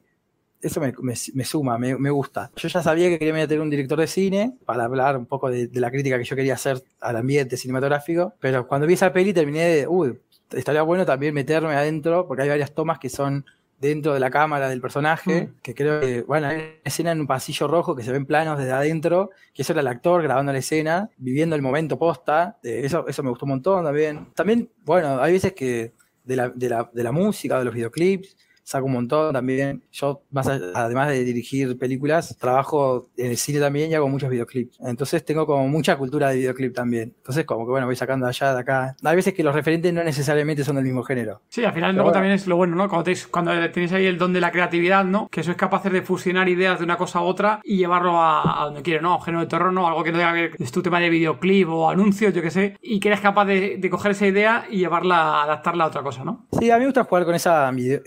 [0.62, 2.50] eso me, me- me suma, me, me gusta.
[2.56, 5.66] Yo ya sabía que quería meter un director de cine para hablar un poco de,
[5.68, 9.34] de la crítica que yo quería hacer al ambiente cinematográfico, pero cuando vi esa peli
[9.34, 10.18] terminé de, uy,
[10.52, 13.44] estaría bueno también meterme adentro, porque hay varias tomas que son
[13.80, 15.60] dentro de la cámara del personaje, Mm.
[15.60, 18.56] que creo que, bueno, hay una escena en un pasillo rojo que se ven planos
[18.58, 22.82] desde adentro, que eso era el actor grabando la escena, viviendo el momento posta, eh,
[22.84, 24.28] eso, eso me gustó un montón también.
[24.34, 25.92] También, bueno, hay veces que
[26.22, 29.82] de la, de la, de la música, de los videoclips, saco un montón también.
[29.92, 34.78] Yo, más además de dirigir películas, trabajo en el cine también y hago muchos videoclips.
[34.80, 37.14] Entonces tengo como mucha cultura de videoclip también.
[37.18, 38.96] Entonces como que bueno, voy sacando de allá, de acá.
[39.04, 41.42] Hay veces que los referentes no necesariamente son del mismo género.
[41.48, 42.14] Sí, al final Pero luego bueno.
[42.14, 42.88] también es lo bueno, ¿no?
[42.88, 45.28] Cuando tenéis, cuando tenéis ahí el don de la creatividad, ¿no?
[45.30, 48.64] Que sois capaces de fusionar ideas de una cosa a otra y llevarlo a, a
[48.66, 49.12] donde quieres, ¿no?
[49.12, 49.86] A un género de terror, ¿no?
[49.86, 52.50] Algo que no tenga que ver es tu tema de videoclip o anuncios, yo qué
[52.50, 52.76] sé.
[52.80, 56.24] Y que eres capaz de, de coger esa idea y llevarla, adaptarla a otra cosa,
[56.24, 56.46] ¿no?
[56.58, 58.00] Sí, a mí me gusta jugar con esa ambi-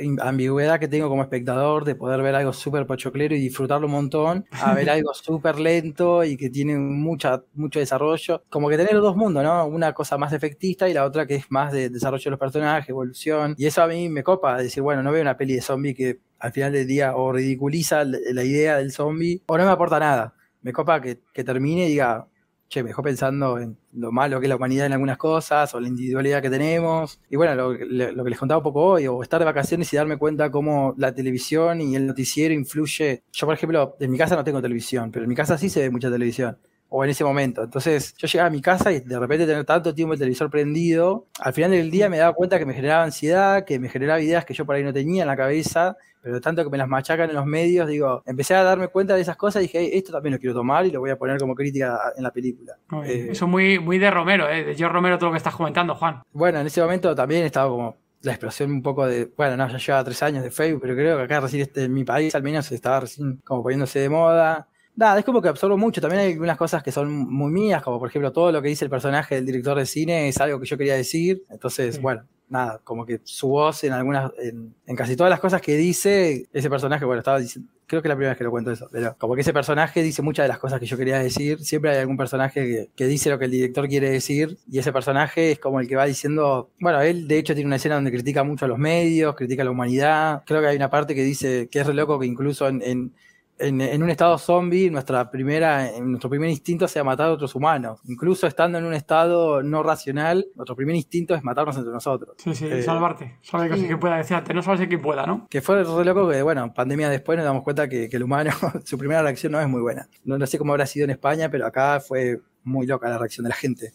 [0.47, 4.45] ambigüedad que tengo como espectador de poder ver algo súper pochoclero y disfrutarlo un montón,
[4.51, 8.43] a ver algo súper lento y que tiene mucha, mucho desarrollo.
[8.49, 9.65] Como que tener los dos mundos, ¿no?
[9.67, 12.89] Una cosa más efectista y la otra que es más de desarrollo de los personajes,
[12.89, 13.55] evolución.
[13.57, 16.19] Y eso a mí me copa, decir, bueno, no veo una peli de zombie que
[16.39, 19.99] al final del día o ridiculiza la la idea del zombie o no me aporta
[19.99, 20.33] nada.
[20.61, 22.27] Me copa que, que termine y diga,
[22.69, 25.79] che, me dejó pensando en lo malo que es la humanidad en algunas cosas, o
[25.79, 27.19] la individualidad que tenemos.
[27.29, 29.97] Y bueno, lo, lo que les contaba un poco hoy, o estar de vacaciones y
[29.97, 33.23] darme cuenta cómo la televisión y el noticiero influye.
[33.31, 35.81] Yo, por ejemplo, en mi casa no tengo televisión, pero en mi casa sí se
[35.81, 36.57] ve mucha televisión.
[36.89, 37.63] O en ese momento.
[37.63, 41.27] Entonces, yo llegaba a mi casa y de repente tener tanto tiempo el televisor prendido,
[41.39, 44.45] al final del día me daba cuenta que me generaba ansiedad, que me generaba ideas
[44.45, 45.97] que yo por ahí no tenía en la cabeza,
[46.27, 49.21] pero tanto que me las machacan en los medios, digo, empecé a darme cuenta de
[49.21, 51.37] esas cosas y dije, "Ey, esto también lo quiero tomar y lo voy a poner
[51.39, 52.73] como crítica en la película.
[52.89, 54.63] Muy- Eh, Eso muy, muy de Romero, ¿eh?
[54.65, 56.21] De George Romero todo lo que estás comentando, Juan.
[56.33, 59.77] Bueno, en ese momento también estaba como la explosión un poco de, bueno, no, ya
[59.77, 62.43] llevaba tres años de Facebook, pero creo que acá recién este, en mi país al
[62.43, 64.67] menos estaba recién como poniéndose de moda.
[64.95, 66.01] Nada, es como que absorbo mucho.
[66.01, 68.83] También hay algunas cosas que son muy mías, como por ejemplo todo lo que dice
[68.85, 71.43] el personaje del director de cine es algo que yo quería decir.
[71.51, 72.01] Entonces, Sí.
[72.01, 75.75] bueno, nada, como que su voz en algunas, en, en casi todas las cosas que
[75.75, 78.71] dice, ese personaje, bueno, estaba diciendo, creo que es la primera vez que lo cuento
[78.71, 81.59] eso, pero como que ese personaje dice muchas de las cosas que yo quería decir.
[81.63, 85.51] Siempre hay algún personaje que, dice lo que el director quiere decir, y ese personaje
[85.53, 88.43] es como el que va diciendo, bueno, él de hecho tiene una escena donde critica
[88.43, 90.43] mucho a los medios, critica a la humanidad.
[90.45, 93.13] Creo que hay una parte que dice que es re loco que incluso en, en
[93.59, 97.99] en, en un estado zombie, nuestra primera, nuestro primer instinto sea matar a otros humanos.
[98.07, 102.35] Incluso estando en un estado no racional, nuestro primer instinto es matarnos entre nosotros.
[102.37, 103.37] Sí, sí, Eh, salvarte.
[103.41, 103.87] Sabe que, sí.
[103.87, 105.47] que pueda decirte, no sabes quién pueda, ¿no?
[105.49, 108.51] Que fue re loco que, bueno, pandemia después nos damos cuenta que, que el humano,
[108.85, 110.07] su primera reacción no es muy buena.
[110.23, 113.43] No, no sé cómo habrá sido en España, pero acá fue muy loca la reacción
[113.45, 113.93] de la gente.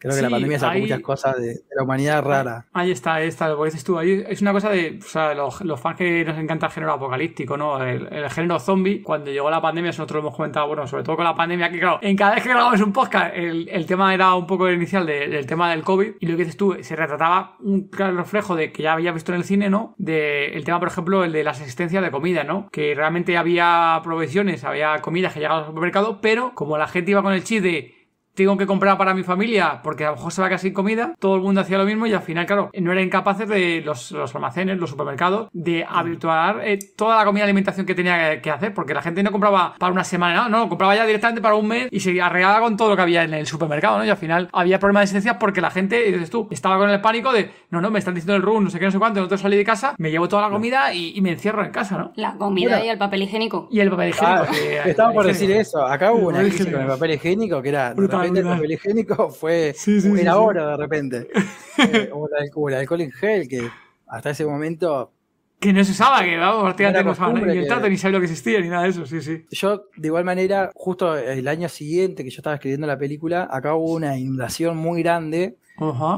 [0.00, 2.66] Creo que la pandemia sacó ahí- muchas cosas de, de la humanidad rara.
[2.72, 3.98] Ahí está, ahí está, lo que dices tú.
[3.98, 6.94] Ahí es una cosa de, o sea, los, los fans que nos encanta el género
[6.94, 7.82] apocalíptico, ¿no?
[7.84, 11.16] El, el género zombie, cuando llegó la pandemia, nosotros lo hemos comentado, bueno, sobre todo
[11.16, 14.14] con la pandemia, que claro, en cada vez que grabamos un podcast, el, el tema
[14.14, 16.76] era un poco el inicial de- del tema del COVID, y lo que dices tú,
[16.80, 19.94] se retrataba un claro reflejo de que ya había visto en el cine, ¿no?
[19.98, 22.68] De el tema, por ejemplo, el de las existencias de comida, ¿no?
[22.72, 27.22] Que realmente había provisiones, había comidas que llegaban al supermercado, pero como la gente iba
[27.22, 27.99] con el chip de
[28.34, 30.72] tengo que comprar para mi familia porque a lo mejor se va a quedar sin
[30.72, 33.82] comida, todo el mundo hacía lo mismo y al final, claro, no eran capaces de
[33.84, 38.40] los, los almacenes, los supermercados, de habituar eh, toda la comida y alimentación que tenía
[38.40, 41.40] que hacer, porque la gente no compraba para una semana, no, no, compraba ya directamente
[41.40, 44.04] para un mes y se arreglaba con todo lo que había en el supermercado, ¿no?
[44.04, 47.00] Y al final había problemas de existencia porque la gente, dices tú, estaba con el
[47.00, 49.20] pánico de, no, no, me están diciendo el room, no sé qué, no sé cuánto,
[49.20, 51.98] no te salí de casa, me llevo toda la comida y, me encierro en casa,
[51.98, 52.12] ¿no?
[52.16, 53.68] La comida y el papel higiénico.
[53.70, 54.46] Y el papel higiénico.
[54.48, 57.92] Ah, estaba por decir eso, acá hubo una crisis con el papel higiénico que era,
[57.94, 61.28] de repente el higiénico fue, sí, sí, era oro de repente.
[61.78, 62.28] eh, o,
[62.68, 63.68] el alcohol en gel, que
[64.06, 65.12] hasta ese momento
[65.60, 68.30] que no se usaba, que vamos, no usaban ni el trato, ni sabía lo que
[68.30, 69.44] existía, ni nada de eso, sí, sí.
[69.50, 73.74] Yo, de igual manera, justo el año siguiente que yo estaba escribiendo la película, acá
[73.74, 75.58] hubo una inundación muy grande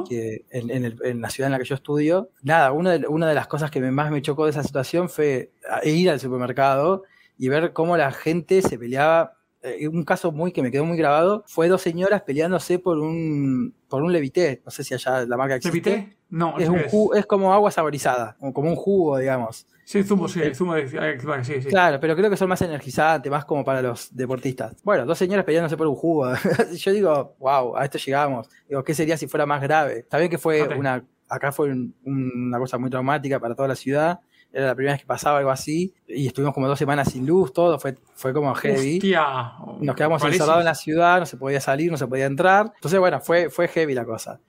[0.08, 2.30] que en, la ciudad en la que yo estudio.
[2.42, 5.50] Nada, una de, una de las cosas que más me chocó de esa situación fue
[5.82, 7.02] ir al supermercado
[7.36, 10.96] y ver cómo la gente se peleaba eh, un caso muy que me quedó muy
[10.96, 14.62] grabado fue dos señoras peleándose por un por un levité.
[14.64, 15.90] No sé si allá la marca existe.
[15.90, 16.16] ¿Levité?
[16.30, 16.80] No, es, un
[17.14, 17.26] es.
[17.26, 19.66] como agua saborizada, como un jugo, digamos.
[19.84, 21.68] Sí, zumo, sí, el zumo de, sí, sí.
[21.68, 24.82] Claro, pero creo que son más energizantes, más como para los deportistas.
[24.82, 26.32] Bueno, dos señoras peleándose por un jugo.
[26.72, 28.48] Yo digo, wow, a esto llegamos.
[28.68, 29.98] Digo, ¿qué sería si fuera más grave?
[29.98, 34.20] Está bien que fue una, acá fue una cosa muy traumática para toda la ciudad,
[34.52, 37.52] era la primera vez que pasaba algo así, y estuvimos como dos semanas sin luz,
[37.52, 38.96] todo fue, fue como heavy.
[38.96, 42.72] Hostia, Nos quedamos encerrados en la ciudad, no se podía salir, no se podía entrar.
[42.74, 44.40] Entonces, bueno, fue, fue heavy la cosa.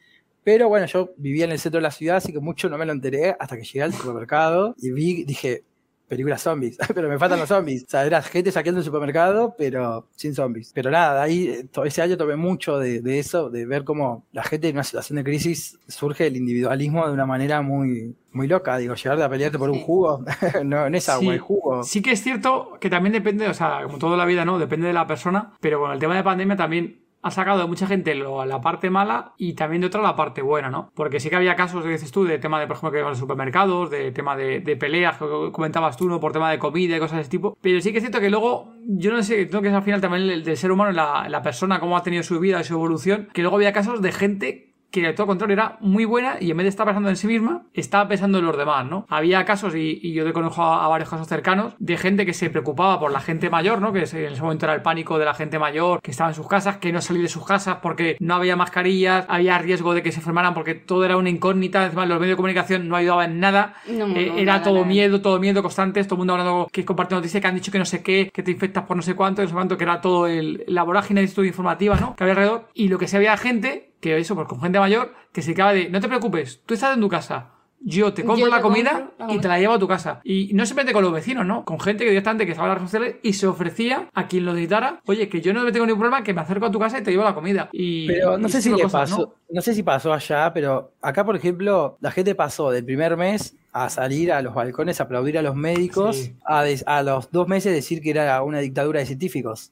[0.44, 2.86] Pero bueno, yo vivía en el centro de la ciudad, así que mucho no me
[2.86, 5.64] lo enteré hasta que llegué al supermercado y vi, dije,
[6.08, 7.84] película zombies, pero me faltan los zombies.
[7.84, 10.72] O sea, era gente saqueando el supermercado, pero sin zombies.
[10.74, 14.44] Pero nada, ahí eh, todo ese año tomé mucho de, eso, de ver cómo la
[14.44, 18.78] gente en una situación de crisis surge el individualismo de una manera muy, muy loca.
[18.78, 20.24] Digo, llegar a pelearte por un jugo,
[20.64, 21.84] no, en esa agua, el jugo.
[21.84, 24.60] Sí que es cierto que también depende, o sea, como toda la vida, ¿no?
[24.60, 27.88] Depende de la persona, pero con el tema de pandemia también ha sacado de mucha
[27.88, 30.92] gente la parte mala y también de otra la parte buena, ¿no?
[30.94, 33.90] Porque sí que había casos, dices tú, de tema de, por ejemplo, que los supermercados,
[33.90, 36.20] de tema de, peleas, que comentabas tú, ¿no?
[36.20, 37.58] Por tema de comida y cosas de ese tipo.
[37.62, 40.02] Pero sí que es cierto que luego, yo no sé, creo que es al final
[40.02, 42.74] también el, del ser humano, la, la persona, cómo ha tenido su vida y su
[42.74, 46.52] evolución, que luego había casos de gente que de todo control era muy buena y
[46.52, 49.08] en vez de estar pensando en sí misma, estaba pensando en los demás, ¿no?
[49.10, 53.00] Había casos, y, yo te conozco a, varios casos cercanos, de gente que se preocupaba
[53.00, 53.92] por la gente mayor, ¿no?
[53.92, 56.48] Que en ese momento era el pánico de la gente mayor, que estaba en sus
[56.48, 60.12] casas, que no salía de sus casas porque no había mascarillas, había riesgo de que
[60.12, 63.40] se enfermaran porque todo era una incógnita, encima los medios de comunicación no ayudaban en
[63.40, 67.42] nada, eh, era todo miedo, todo miedo constante, todo el mundo hablando que compartiendo noticias
[67.42, 69.48] que han dicho que no sé qué, que te infectas por no sé cuánto, no
[69.48, 72.16] sé cuánto, que era todo el, la vorágine de estudio informativa, ¿no?
[72.16, 75.14] Que había alrededor, y lo que se había gente que eso, pues con gente mayor,
[75.32, 78.48] que se acaba de, no te preocupes, tú estás en tu casa, yo te compro
[78.48, 80.22] la comida y te la llevo a tu casa.
[80.24, 81.66] Y no simplemente con los vecinos, ¿no?
[81.66, 84.46] Con gente que directamente que estaba en las redes sociales y se ofrecía a quien
[84.46, 87.00] lo necesitara, oye, que yo no tengo ningún problema, que me acerco a tu casa
[87.00, 87.70] y te llevo la comida.
[87.72, 89.62] Y, pero no sé si le pasó, ¿no?
[89.62, 93.90] sé si pasó allá, pero acá, por ejemplo, la gente pasó del primer mes a
[93.90, 98.02] salir a los balcones a aplaudir a los médicos, a, a los dos meses decir
[98.02, 99.72] que era una dictadura de científicos.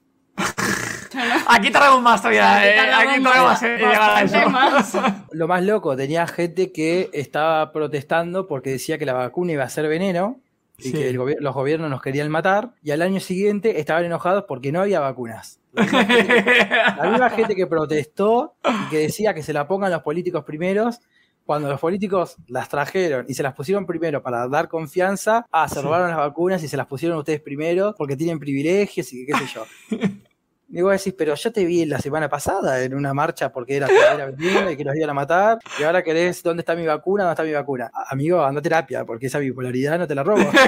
[1.47, 2.59] Aquí tardamos más todavía.
[2.59, 4.97] Aquí tardamos, eh, más,
[5.31, 9.69] Lo más loco, tenía gente que estaba protestando porque decía que la vacuna iba a
[9.69, 10.39] ser veneno
[10.77, 12.71] y que los gobiernos nos querían matar.
[12.81, 15.59] Y al año siguiente estaban enojados porque no había vacunas.
[15.73, 20.99] La misma, gente, que protestó y que decía que se la pongan los políticos primeros,
[21.45, 25.81] cuando los políticos las trajeron y se las pusieron primero para dar confianza, ah, se
[25.81, 29.45] robaron las vacunas y se las pusieron ustedes primero porque tienen privilegios y qué sé
[29.53, 29.65] yo.
[30.73, 33.87] Y vos decís, pero yo te vi la semana pasada en una marcha porque era,
[33.89, 37.23] y que los iban a matar, y ahora querés, ¿dónde está mi vacuna?
[37.23, 37.91] ¿Dónde está mi vacuna?
[38.09, 40.41] Amigo, anda a terapia, porque esa bipolaridad no te la robo.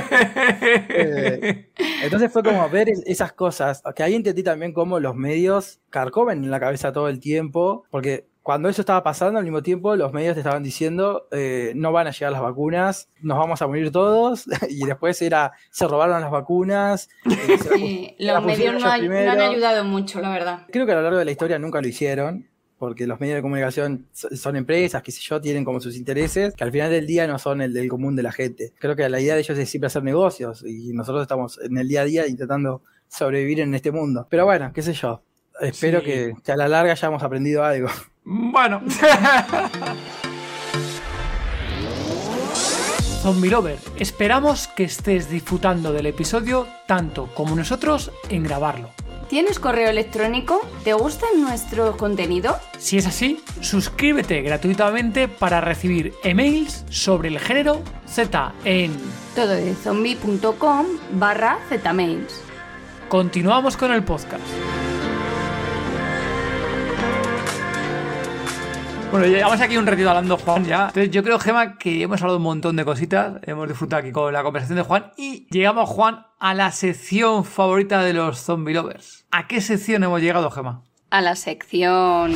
[0.95, 1.69] Eh,
[2.03, 6.51] entonces fue como ver esas cosas, que ahí entendí también cómo los medios carcomen en
[6.51, 10.33] la cabeza todo el tiempo, porque cuando eso estaba pasando, al mismo tiempo los medios
[10.33, 14.45] te estaban diciendo eh, no van a llegar las vacunas, nos vamos a morir todos,
[14.69, 17.09] y después era se robaron las vacunas.
[17.25, 20.67] Eh, los medios no, han ayudado mucho, la verdad.
[20.71, 23.41] Creo que a lo largo de la historia nunca lo hicieron, porque los medios de
[23.41, 27.25] comunicación son empresas, que sé yo, tienen como sus intereses, que al final del día
[27.27, 28.73] no son el del común de la gente.
[28.77, 31.87] Creo que la idea de ellos es siempre hacer negocios, y nosotros estamos en el
[31.87, 34.27] día a día intentando sobrevivir en este mundo.
[34.29, 35.23] Pero bueno, qué sé yo.
[35.61, 37.87] Espero que, que a la larga hayamos aprendido algo.
[38.25, 38.81] Bueno.
[43.21, 48.89] Zombie Lover, esperamos que estés disfrutando del episodio tanto como nosotros en grabarlo.
[49.29, 50.59] ¿Tienes correo electrónico?
[50.83, 52.59] ¿Te gusta nuestro contenido?
[52.77, 58.91] Si es así, suscríbete gratuitamente para recibir emails sobre el género Z en
[59.35, 62.41] tododezombie.com barra Zmails.
[63.07, 64.43] Continuamos con el podcast.
[69.13, 70.87] Bueno, llevamos aquí un ratito hablando, Juan, ya.
[70.87, 73.35] Entonces, yo creo, Gema, que hemos hablado un montón de cositas.
[73.43, 75.11] Hemos disfrutado aquí con la conversación de Juan.
[75.17, 79.27] Y llegamos, Juan, a la sección favorita de los zombie lovers.
[79.29, 80.81] ¿A qué sección hemos llegado, Gema?
[81.11, 82.33] A la sección.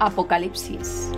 [0.00, 1.12] Apocalipsis.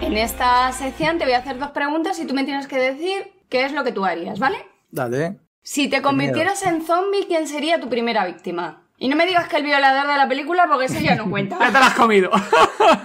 [0.00, 3.34] En esta sección te voy a hacer dos preguntas y tú me tienes que decir
[3.48, 4.56] qué es lo que tú harías, ¿vale?
[4.90, 5.38] Dale.
[5.64, 8.82] Si te convirtieras en zombie, ¿quién sería tu primera víctima?
[8.98, 11.56] Y no me digas que el violador de la película, porque ese ya no cuenta.
[11.60, 12.30] Ya te la has comido.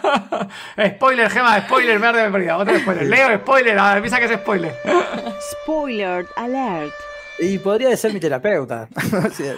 [0.96, 2.58] spoiler, Gema, spoiler, me de perdido.
[2.58, 3.06] Otro spoiler.
[3.06, 4.76] Leo, spoiler, avisa que es spoiler.
[5.64, 6.94] Spoiler alert.
[7.40, 8.88] Y podría ser mi terapeuta.
[8.96, 9.56] O sea,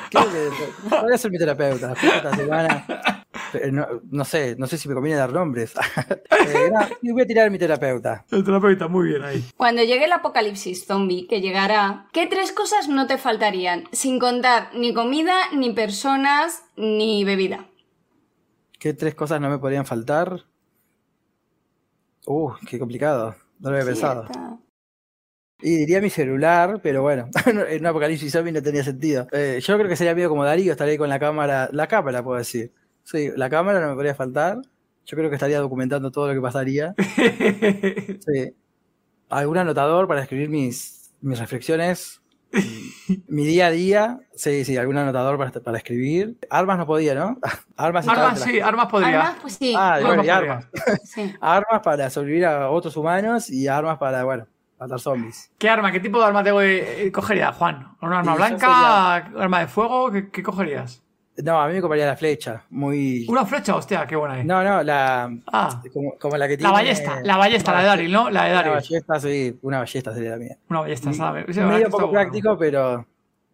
[0.89, 1.93] podría ser mi terapeuta.
[1.93, 2.85] Esta semana.
[3.71, 5.73] No, no sé, no sé si me conviene dar nombres.
[6.39, 8.25] Eh, no, voy a tirar a mi terapeuta.
[8.31, 9.43] El terapeuta, muy bien ahí.
[9.57, 13.83] Cuando llegue el apocalipsis zombie, que llegará, ¿qué tres cosas no te faltarían?
[13.91, 17.67] Sin contar ni comida, ni personas, ni bebida.
[18.79, 20.45] ¿Qué tres cosas no me podrían faltar?
[22.25, 23.35] Uh, qué complicado.
[23.59, 24.27] No lo había pensado.
[25.61, 29.27] Y diría mi celular, pero bueno, en un apocalipsis zombie no tenía sentido.
[29.33, 32.23] Eh, yo creo que sería medio como Darío, estaría ahí con la cámara, la cámara
[32.23, 32.71] puedo decir.
[33.11, 34.59] Sí, la cámara no me podría faltar.
[35.05, 36.93] Yo creo que estaría documentando todo lo que pasaría.
[38.19, 38.53] Sí.
[39.29, 42.21] Algún anotador para escribir mis, mis reflexiones.
[43.27, 44.19] Mi día a día.
[44.35, 46.37] Sí, sí, algún anotador para, para escribir.
[46.51, 47.39] Armas no podía, ¿no?
[47.77, 49.21] Armas, Armas, sí, armas podría.
[49.21, 49.73] Armas, pues sí.
[49.75, 50.37] Ah, Armas bueno, y podría.
[50.37, 50.67] armas.
[51.03, 51.33] sí.
[51.41, 54.45] Armas para sobrevivir a otros humanos y armas para, bueno,
[54.79, 55.51] matar zombies.
[55.57, 55.91] ¿Qué arma?
[55.91, 56.51] ¿Qué tipo de arma te
[57.05, 57.95] eh, cogerías, Juan?
[58.01, 59.31] ¿Una arma Sí, blanca?
[59.33, 60.11] ¿Un arma de fuego?
[60.11, 61.03] ¿Qué, qué cogerías?
[61.43, 62.63] No, a mí me compraría la flecha.
[62.69, 63.25] Muy.
[63.29, 63.75] ¿Una flecha?
[63.75, 64.45] Hostia, qué buena es.
[64.45, 65.31] No, no, la.
[65.47, 66.73] Ah, Como, como la que la tiene.
[66.73, 68.29] ballesta, la ballesta, la de Daryl, ¿no?
[68.29, 68.73] La de Una Daryl.
[68.73, 70.57] ballesta, sí, una ballesta sería la mía.
[70.69, 71.47] Una ballesta, ¿sabes?
[71.55, 72.11] La verdad Medio poco bueno.
[72.19, 73.05] práctico, pero.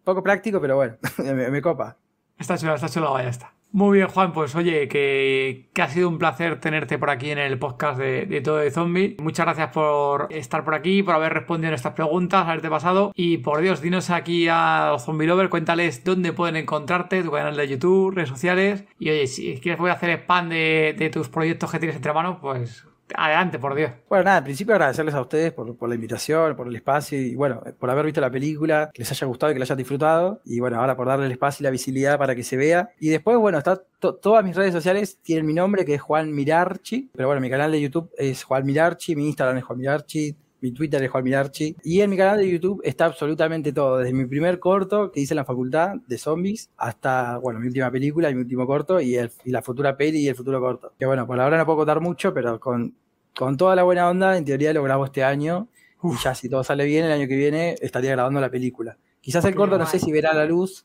[0.04, 1.96] Poco práctico, pero bueno, me, me copa.
[2.38, 3.52] Está chula, está chula la ballesta.
[3.76, 7.58] Muy bien, Juan, pues oye, que, ha sido un placer tenerte por aquí en el
[7.58, 9.18] podcast de, Todo de Zombie.
[9.20, 13.12] Muchas gracias por estar por aquí, por haber respondido a estas preguntas, haberte pasado.
[13.14, 17.68] Y por Dios, dinos aquí a Zombie Lover, cuéntales dónde pueden encontrarte, tu canal de
[17.68, 18.86] YouTube, redes sociales.
[18.98, 22.14] Y oye, si quieres voy a hacer spam de, de tus proyectos que tienes entre
[22.14, 23.92] manos, pues adelante, por Dios.
[24.08, 27.62] Bueno, nada, en principio agradecerles a ustedes por, la invitación, por el espacio y bueno,
[27.78, 30.40] por haber visto la película, que les haya gustado y que la hayan disfrutado.
[30.44, 32.90] Y bueno, ahora por darle el espacio y la visibilidad para que se vea.
[32.98, 36.32] Y después, bueno, está to- todas mis redes sociales tienen mi nombre, que es Juan
[36.34, 37.10] Mirarchi.
[37.14, 40.36] Pero bueno, mi canal de YouTube es Juan Mirarchi, mi Instagram es Juan Mirarchi.
[40.66, 41.76] Mi Twitter es Juan Mirarchi.
[41.84, 43.98] Y en mi canal de YouTube está absolutamente todo.
[43.98, 47.88] Desde mi primer corto que hice en la facultad de zombies hasta, bueno, mi última
[47.92, 50.92] película y mi último corto y, el- y la futura peli y el futuro corto.
[50.98, 52.94] Que bueno, por ahora no puedo contar mucho, pero con,
[53.36, 55.68] con toda la buena onda, en teoría lo grabo este año.
[56.02, 58.96] Y ya si todo sale bien, el año que viene estaría grabando la película.
[59.20, 60.84] Quizás el corto no sé si verá la luz,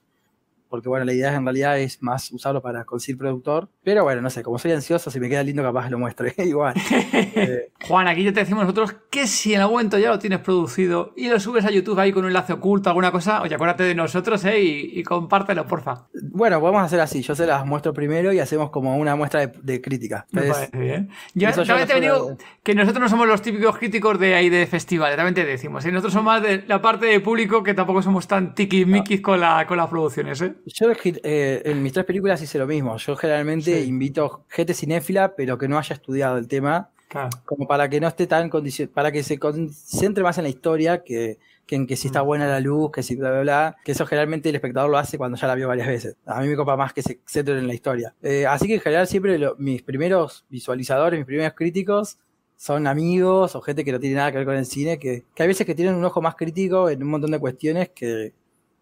[0.71, 3.69] porque bueno, la idea en realidad es más usarlo para conseguir productor.
[3.83, 6.33] Pero bueno, no sé, como soy ansioso, si me queda lindo capaz lo muestre.
[6.43, 6.73] Igual.
[7.13, 10.39] Eh, Juan, aquí ya te decimos nosotros que si en algún momento ya lo tienes
[10.39, 13.83] producido y lo subes a YouTube ahí con un enlace oculto, alguna cosa, oye, acuérdate
[13.83, 14.61] de nosotros, ¿eh?
[14.61, 16.07] Y, y compártelo, porfa.
[16.31, 17.21] bueno, podemos hacer así.
[17.21, 20.25] Yo se las muestro primero y hacemos como una muestra de, de crítica.
[20.31, 21.09] Me Entonces, parece bien.
[21.35, 25.17] Yo también te digo que nosotros no somos los típicos críticos de ahí de festivales,
[25.17, 25.85] también te decimos.
[25.85, 25.91] ¿eh?
[25.91, 29.65] Nosotros somos más de la parte de público que tampoco somos tan tiquismiquis con, la,
[29.67, 30.55] con las producciones, ¿eh?
[30.65, 32.97] Yo eh, en mis tres películas hice lo mismo.
[32.97, 33.87] Yo generalmente Sí.
[33.89, 37.29] invito gente cinéfila, pero que no haya estudiado el tema, Claro.
[37.45, 41.03] como para que no esté tan condicio- para que se concentre más en la historia
[41.03, 42.25] que, que en que si está Mm.
[42.25, 45.17] buena la luz, que si bla bla bla, que eso generalmente el espectador lo hace
[45.17, 46.15] cuando ya la vio varias veces.
[46.25, 48.13] A mí me copa más que se centren en la historia.
[48.21, 52.17] Eh, así que en general siempre lo- mis primeros visualizadores, mis primeros críticos
[52.55, 55.43] son amigos o gente que no tiene nada que ver con el cine, que, que
[55.43, 58.33] hay veces que tienen un ojo más crítico en un montón de cuestiones que,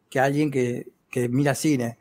[0.09, 1.97] que alguien que, que mira cine.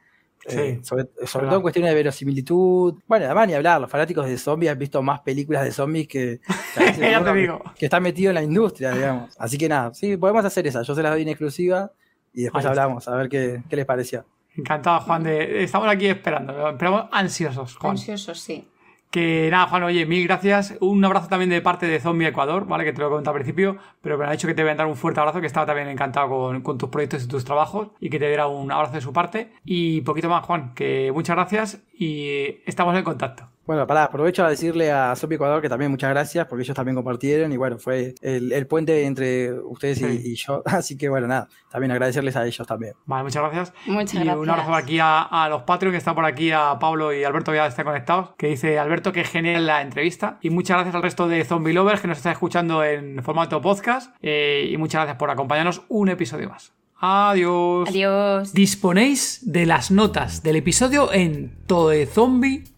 [0.46, 2.94] Eh, Sí, sobre sobre todo en cuestiones de verosimilitud.
[3.06, 6.40] Bueno, además ni hablar, los fanáticos de zombies han visto más películas de zombies que,
[6.98, 7.62] Ya te digo.
[7.76, 9.34] que está metido en la industria, digamos.
[9.38, 10.82] Así que nada, sí, podemos hacer esa.
[10.82, 11.90] Yo se las doy en exclusiva
[12.32, 12.82] y después Ahí está.
[12.82, 14.24] hablamos a ver qué, qué les pareció.
[14.56, 15.22] Encantado, Juan.
[15.24, 15.62] De...
[15.64, 17.90] Estamos aquí esperando, esperamos ansiosos, Juan.
[17.92, 18.66] Ansioso, sí.
[19.10, 20.76] Que nada, Juan, oye, mil gracias.
[20.80, 22.84] Un abrazo también de parte de Zombie Ecuador, ¿vale?
[22.84, 24.72] Que te lo he comentado al principio, pero que me ha dicho que te voy
[24.72, 27.44] a dar un fuerte abrazo, que estaba también encantado con, con tus proyectos y tus
[27.44, 29.52] trabajos, y que te diera un abrazo de su parte.
[29.64, 33.48] Y poquito más, Juan, que muchas gracias y estamos en contacto.
[33.68, 36.96] Bueno, pará, aprovecho a decirle a Zombie Ecuador que también muchas gracias porque ellos también
[36.96, 40.22] compartieron y bueno, fue el, el puente entre ustedes y, Sí.
[40.24, 40.62] y yo.
[40.66, 42.94] Así que bueno, nada, también agradecerles a ellos también.
[43.04, 43.74] Vale, muchas gracias.
[43.86, 44.36] Muchas y gracias.
[44.38, 47.52] un abrazo aquí a, a los Patreon que están por aquí, a Pablo y Alberto
[47.52, 48.30] que ya están conectados.
[48.38, 50.38] Que dice Alberto que genial la entrevista.
[50.40, 54.14] Y muchas gracias al resto de Zombie Lovers que nos está escuchando en formato podcast.
[54.22, 56.72] Eh, y muchas gracias por acompañarnos un episodio más.
[57.00, 57.88] Adiós.
[57.90, 58.52] Adiós.
[58.54, 62.77] Disponéis de las notas del episodio en todezombie.com.